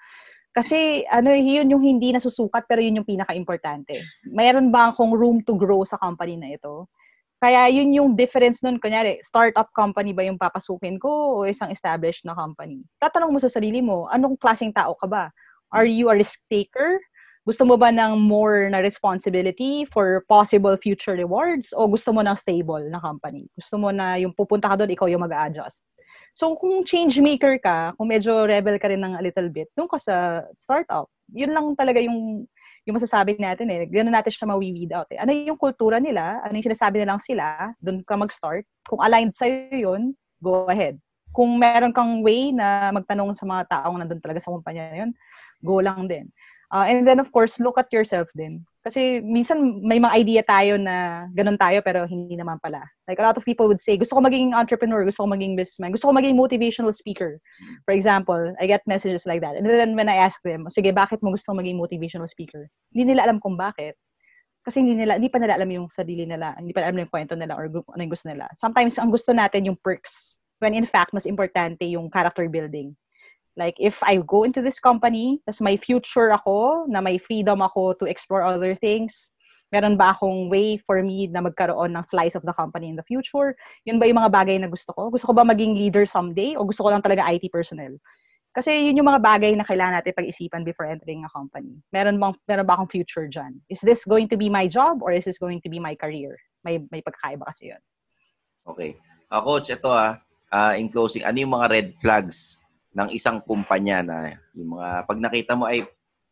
[0.50, 4.02] Kasi ano, yun yung hindi nasusukat pero yun yung pinaka-importante.
[4.34, 6.90] Mayroon ba akong room to grow sa company na ito?
[7.40, 12.28] Kaya yun yung difference nun, kunyari, startup company ba yung papasukin ko o isang established
[12.28, 12.84] na company?
[13.00, 15.32] Tatanong mo sa sarili mo, anong klaseng tao ka ba?
[15.72, 17.00] Are you a risk taker?
[17.48, 22.36] Gusto mo ba ng more na responsibility for possible future rewards o gusto mo ng
[22.36, 23.48] stable na company?
[23.56, 25.88] Gusto mo na yung pupunta ka doon, ikaw yung mag-adjust?
[26.36, 29.88] So, kung change maker ka, kung medyo rebel ka rin ng a little bit, doon
[29.88, 31.08] ka sa startup.
[31.32, 32.46] Yun lang talaga yung
[32.90, 35.22] yung masasabi natin eh, ganoon natin siya ma-weed out eh.
[35.22, 38.66] Ano yung kultura nila, ano yung sinasabi nilang sila, doon ka mag-start.
[38.90, 40.98] Kung aligned sa'yo yun, go ahead.
[41.30, 45.12] Kung meron kang way na magtanong sa mga taong nandun talaga sa kumpanya na yun,
[45.62, 46.26] go lang din.
[46.70, 48.62] Uh, and then, of course, look at yourself din.
[48.86, 52.80] Kasi minsan may mga idea tayo na ganun tayo pero hindi naman pala.
[53.10, 55.92] Like a lot of people would say, gusto ko maging entrepreneur, gusto ko maging businessman,
[55.92, 57.42] gusto ko maging motivational speaker.
[57.84, 59.58] For example, I get messages like that.
[59.58, 62.70] And then when I ask them, sige, bakit mo gusto maging motivational speaker?
[62.94, 64.00] Hindi nila alam kung bakit.
[64.64, 67.34] Kasi hindi nila, hindi pa nila alam yung sarili nila, hindi pa alam yung kwento
[67.34, 68.46] nila or ano yung gusto nila.
[68.56, 70.38] Sometimes, ang gusto natin yung perks.
[70.60, 72.94] When in fact, mas importante yung character building.
[73.60, 78.00] Like, if I go into this company, tas may future ako, na may freedom ako
[78.00, 79.36] to explore other things,
[79.68, 83.04] meron ba akong way for me na magkaroon ng slice of the company in the
[83.04, 83.60] future?
[83.84, 85.12] Yun ba yung mga bagay na gusto ko?
[85.12, 86.56] Gusto ko ba maging leader someday?
[86.56, 88.00] O gusto ko lang talaga IT personnel?
[88.56, 91.84] Kasi yun yung mga bagay na kailangan natin pag-isipan before entering a company.
[91.92, 93.60] Meron bang meron ba akong future dyan?
[93.70, 96.34] Is this going to be my job or is this going to be my career?
[96.66, 97.84] May may pagkakaiba kasi yun.
[98.66, 98.98] Okay.
[99.30, 100.18] Uh, coach, ito ah,
[100.50, 102.58] uh, in closing, ano yung mga red flags
[102.96, 104.18] ng isang kumpanya na
[104.58, 105.86] yung mga pag nakita mo ay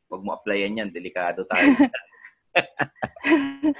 [0.08, 1.68] wag mo applyan yan, delikado tayo.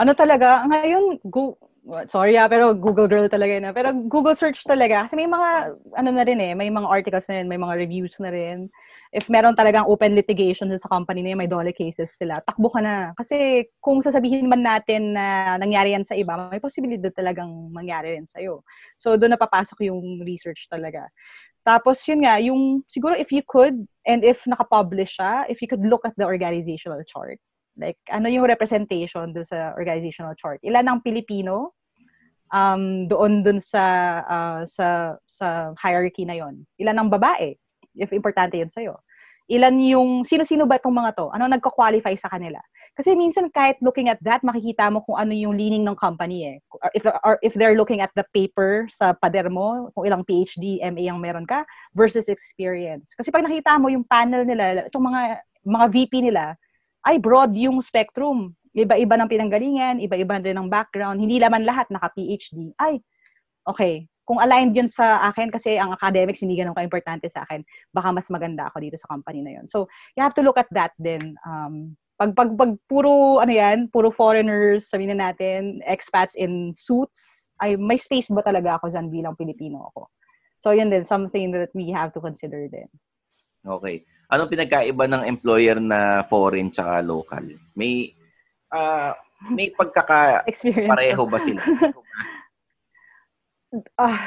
[0.00, 1.58] ano talaga, ngayon, go,
[2.06, 3.72] sorry ah, pero Google girl talaga na.
[3.72, 5.08] Pero Google search talaga.
[5.08, 8.14] Kasi may mga, ano na rin eh, may mga articles na rin, may mga reviews
[8.20, 8.68] na rin.
[9.10, 12.84] If meron talagang open litigation sa company na yun, may dolly cases sila, takbo ka
[12.84, 13.16] na.
[13.16, 18.28] Kasi kung sasabihin man natin na nangyari yan sa iba, may posibilidad talagang mangyari rin
[18.28, 18.62] sa'yo.
[19.00, 21.08] So, doon napapasok yung research talaga.
[21.68, 25.84] Tapos yun nga, yung siguro if you could and if naka-publish siya, if you could
[25.84, 27.36] look at the organizational chart.
[27.76, 30.64] Like ano yung representation do sa organizational chart?
[30.64, 31.76] Ilan ang Pilipino
[32.48, 33.84] um doon dun sa
[34.24, 36.64] uh, sa sa hierarchy na yon?
[36.80, 37.52] Ilan ang babae?
[37.92, 38.96] If importante yun sa iyo.
[39.48, 41.32] Ilan yung sino-sino ba itong mga to?
[41.32, 42.60] Ano nagko-qualify sa kanila?
[42.92, 46.56] Kasi minsan kahit looking at that, makikita mo kung ano yung leaning ng company eh.
[46.92, 51.08] If, or if they're looking at the paper sa pader mo, kung ilang PhD, MA
[51.08, 51.64] ang meron ka,
[51.96, 53.16] versus experience.
[53.16, 56.52] Kasi pag nakita mo yung panel nila, itong mga, mga VP nila,
[57.08, 58.52] ay broad yung spectrum.
[58.76, 61.24] Iba-iba ng pinanggalingan, iba-iba rin ng background.
[61.24, 62.76] Hindi naman lahat naka-PhD.
[62.76, 63.00] Ay,
[63.64, 64.04] okay.
[64.28, 68.28] Kung aligned yun sa akin, kasi ang academics hindi ganun ka-importante sa akin, baka mas
[68.28, 69.64] maganda ako dito sa company na yun.
[69.64, 71.32] So, you have to look at that din.
[71.48, 77.48] Um, pag, pag, pag puro, ano yan, puro foreigners, sabihin na natin, expats in suits,
[77.64, 80.12] ay may space ba talaga ako dyan bilang Pilipino ako?
[80.60, 82.92] So, yun din, something that we have to consider din.
[83.64, 84.04] Okay.
[84.28, 87.48] Anong pinagkaiba ng employer na foreign tsaka local?
[87.72, 88.12] May,
[88.76, 89.16] uh,
[89.48, 90.44] may pagkaka
[90.84, 91.64] pareho ba sila?
[93.98, 94.18] uh,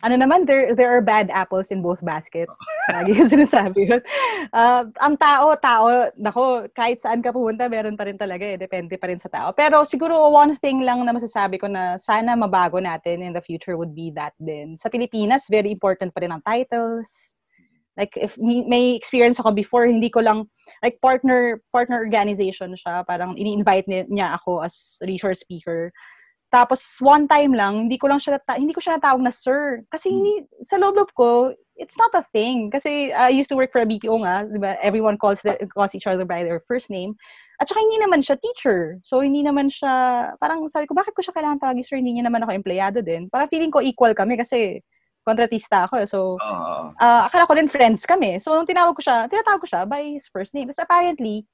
[0.00, 2.56] ano naman, there, there are bad apples in both baskets.
[2.94, 4.02] Lagi yung sinasabi yun.
[4.48, 8.56] Uh, ang tao, tao, nako, kahit saan ka pumunta, meron pa rin talaga eh.
[8.56, 9.52] Depende pa rin sa tao.
[9.52, 13.76] Pero siguro one thing lang na masasabi ko na sana mabago natin in the future
[13.76, 14.80] would be that din.
[14.80, 17.36] Sa Pilipinas, very important pa rin ang titles.
[18.00, 20.48] Like, if may experience ako before, hindi ko lang,
[20.80, 23.04] like, partner partner organization siya.
[23.04, 25.92] Parang ini-invite niya ako as resource speaker
[26.50, 30.10] tapos one time lang, hindi ko lang siya hindi ko siya natawag na sir kasi
[30.10, 30.16] hmm.
[30.18, 30.34] hindi
[30.66, 32.68] sa loob-loob ko, it's not a thing.
[32.74, 34.74] Kasi uh, I used to work for a BPO nga, 'di ba?
[34.82, 37.14] Everyone calls the, calls each other by their first name.
[37.62, 38.98] At saka hindi naman siya teacher.
[39.06, 41.96] So hindi naman siya parang sabi ko bakit ko siya kailangan tawagin sir?
[42.02, 43.30] Hindi niya naman ako empleyado din.
[43.30, 44.82] Para feeling ko equal kami kasi
[45.24, 45.96] kontratista ako.
[46.08, 48.40] So, uh, akala ko din friends kami.
[48.40, 50.72] So, nung tinawag ko siya, tinatawag ko siya by his first name.
[50.72, 51.44] Kasi apparently,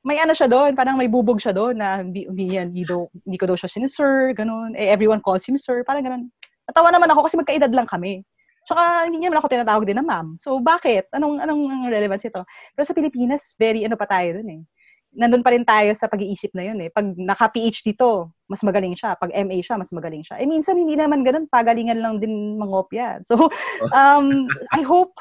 [0.00, 3.12] may ano siya doon, parang may bubog siya doon na hindi, hindi, yan, hindi, do,
[3.12, 4.72] hindi ko daw siya sinisir, ganun.
[4.72, 6.22] Eh, everyone calls him sir, parang ganun.
[6.64, 8.24] Natawa naman ako kasi magkaedad lang kami.
[8.64, 10.36] Tsaka hindi naman ako tinatawag din na ma'am.
[10.40, 11.08] So, bakit?
[11.12, 12.44] Anong, anong relevance ito?
[12.72, 14.62] Pero sa Pilipinas, very ano pa tayo doon eh.
[15.10, 16.88] Nandun pa rin tayo sa pag-iisip na yun eh.
[16.88, 19.18] Pag naka-PhD to, mas magaling siya.
[19.18, 20.38] Pag MA siya, mas magaling siya.
[20.40, 21.50] Eh, minsan hindi naman ganun.
[21.50, 23.20] Pagalingan lang din mangopya.
[23.26, 23.36] So,
[23.96, 25.12] um, I hope,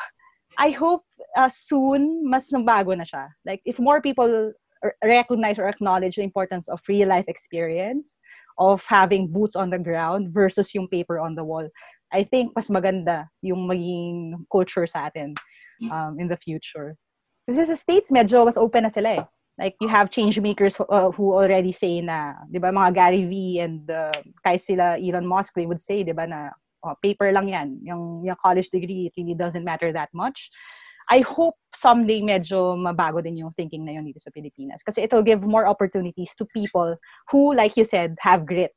[0.56, 1.04] I hope
[1.36, 3.34] uh, soon, mas bago na siya.
[3.44, 4.54] Like, if more people
[5.04, 8.20] recognize or acknowledge the importance of real life experience,
[8.58, 11.68] of having boots on the ground versus yung paper on the wall.
[12.12, 15.36] I think mas maganda yung maging culture sa atin
[15.92, 16.98] um, in the future.
[17.48, 19.26] Kasi sa States, medyo mas open na sila eh.
[19.60, 23.60] Like, you have change makers uh, who already say na, di ba, mga Gary V
[23.60, 26.56] and uh, kahit sila Elon Musk, they would say, di ba, na
[26.86, 27.76] oh, paper lang yan.
[27.84, 30.48] Yung, yung college degree, it really doesn't matter that much.
[31.10, 34.86] I hope someday medyo mabago din yung thinking na yun dito sa Pilipinas.
[34.86, 36.94] Kasi it'll give more opportunities to people
[37.34, 38.72] who, like you said, have grit.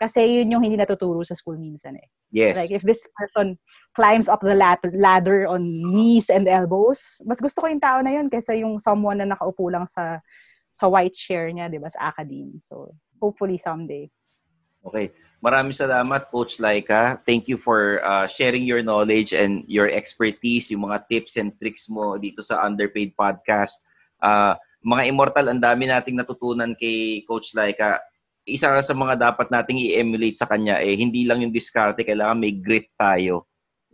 [0.00, 2.08] Kasi yun yung hindi natuturo sa school minsan eh.
[2.34, 2.58] Yes.
[2.58, 3.60] Like if this person
[3.94, 8.26] climbs up the ladder on knees and elbows, mas gusto ko yung tao na yun
[8.26, 10.18] kaysa yung someone na nakaupo lang sa
[10.74, 12.58] sa white chair niya, 'di ba, sa academe.
[12.58, 12.90] So,
[13.22, 14.10] hopefully someday.
[14.82, 15.14] Okay.
[15.44, 17.20] Maraming salamat, Coach Laika.
[17.20, 21.84] Thank you for uh, sharing your knowledge and your expertise, yung mga tips and tricks
[21.92, 23.84] mo dito sa Underpaid Podcast.
[24.24, 28.00] Uh, mga immortal, ang dami nating natutunan kay Coach Laika.
[28.48, 32.56] Isa sa mga dapat nating i-emulate sa kanya, eh, hindi lang yung diskarte, kailangan may
[32.56, 33.44] grit tayo.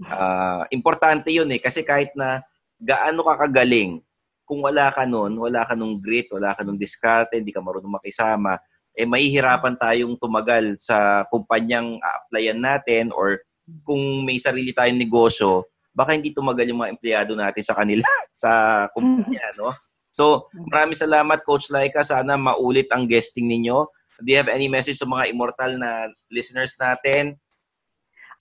[0.07, 2.46] Uh, importante yun eh, kasi kahit na
[2.78, 3.98] gaano ka kagaling,
[4.46, 7.98] kung wala ka nun, wala ka nung grit, wala ka nung diskarte, hindi ka marunong
[7.98, 8.55] makisama,
[8.95, 13.41] eh mahihirapan tayong tumagal sa kumpanyang a-applyan natin or
[13.86, 18.51] kung may sarili tayong negosyo, baka hindi tumagal yung mga empleyado natin sa kanila, sa
[18.91, 19.74] kumpanya, no?
[20.11, 22.03] So, maraming salamat, Coach Laika.
[22.03, 23.86] Sana maulit ang guesting ninyo.
[24.20, 27.38] Do you have any message sa mga immortal na listeners natin?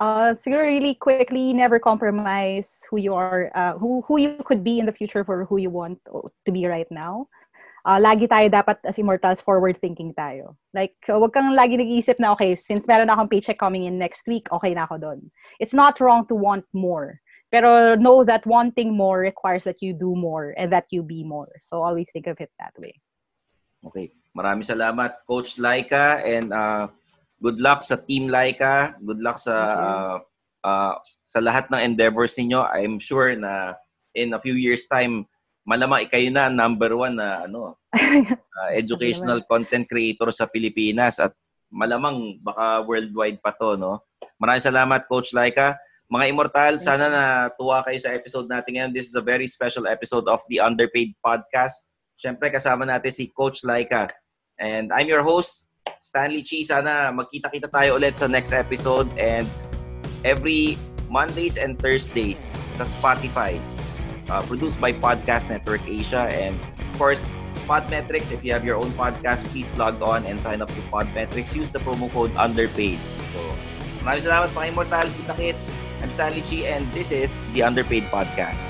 [0.02, 4.80] Uh, siguro really quickly, never compromise who you are, uh, who, who you could be
[4.80, 7.28] in the future for who you want to be right now
[7.86, 10.56] uh, lagi tayo dapat as immortals forward thinking tayo.
[10.74, 14.48] Like wag kang lagi nag-iisip na okay, since meron akong paycheck coming in next week,
[14.52, 15.20] okay na ako doon.
[15.60, 17.22] It's not wrong to want more.
[17.50, 21.50] Pero know that wanting more requires that you do more and that you be more.
[21.66, 22.94] So always think of it that way.
[23.82, 24.14] Okay.
[24.38, 26.94] Maraming salamat Coach Laika and uh,
[27.42, 28.94] good luck sa Team Laika.
[29.02, 30.16] Good luck sa uh,
[30.62, 32.62] uh, sa lahat ng endeavors ninyo.
[32.70, 33.74] I'm sure na
[34.14, 35.26] in a few years time
[35.68, 41.36] malamang kayo na number one na ano uh, educational content creator sa Pilipinas at
[41.70, 44.02] malamang baka worldwide pa to no?
[44.42, 45.78] Maraming salamat coach Laika.
[46.10, 48.92] Mga immortal sana na tuwa kayo sa episode natin ngayon.
[48.98, 51.86] This is a very special episode of the Underpaid podcast.
[52.18, 54.10] Syempre kasama natin si coach Laika.
[54.58, 55.70] And I'm your host
[56.02, 56.66] Stanley Chi.
[56.66, 59.46] Sana magkita-kita tayo ulit sa next episode and
[60.26, 63.62] every Mondays and Thursdays sa Spotify
[64.30, 66.30] uh, produced by Podcast Network Asia.
[66.32, 67.28] And of course,
[67.66, 71.54] Podmetrics, if you have your own podcast, please log on and sign up to Podmetrics.
[71.54, 72.98] Use the promo code UNDERPAID.
[73.34, 73.40] So,
[74.02, 75.78] maraming salamat mga Immortal Kita Kits.
[76.02, 78.66] I'm Stanley Chi and this is the Underpaid Podcast.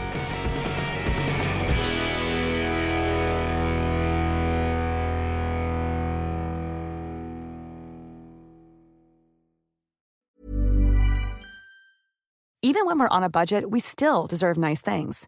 [12.62, 15.28] Even when we're on a budget, we still deserve nice things.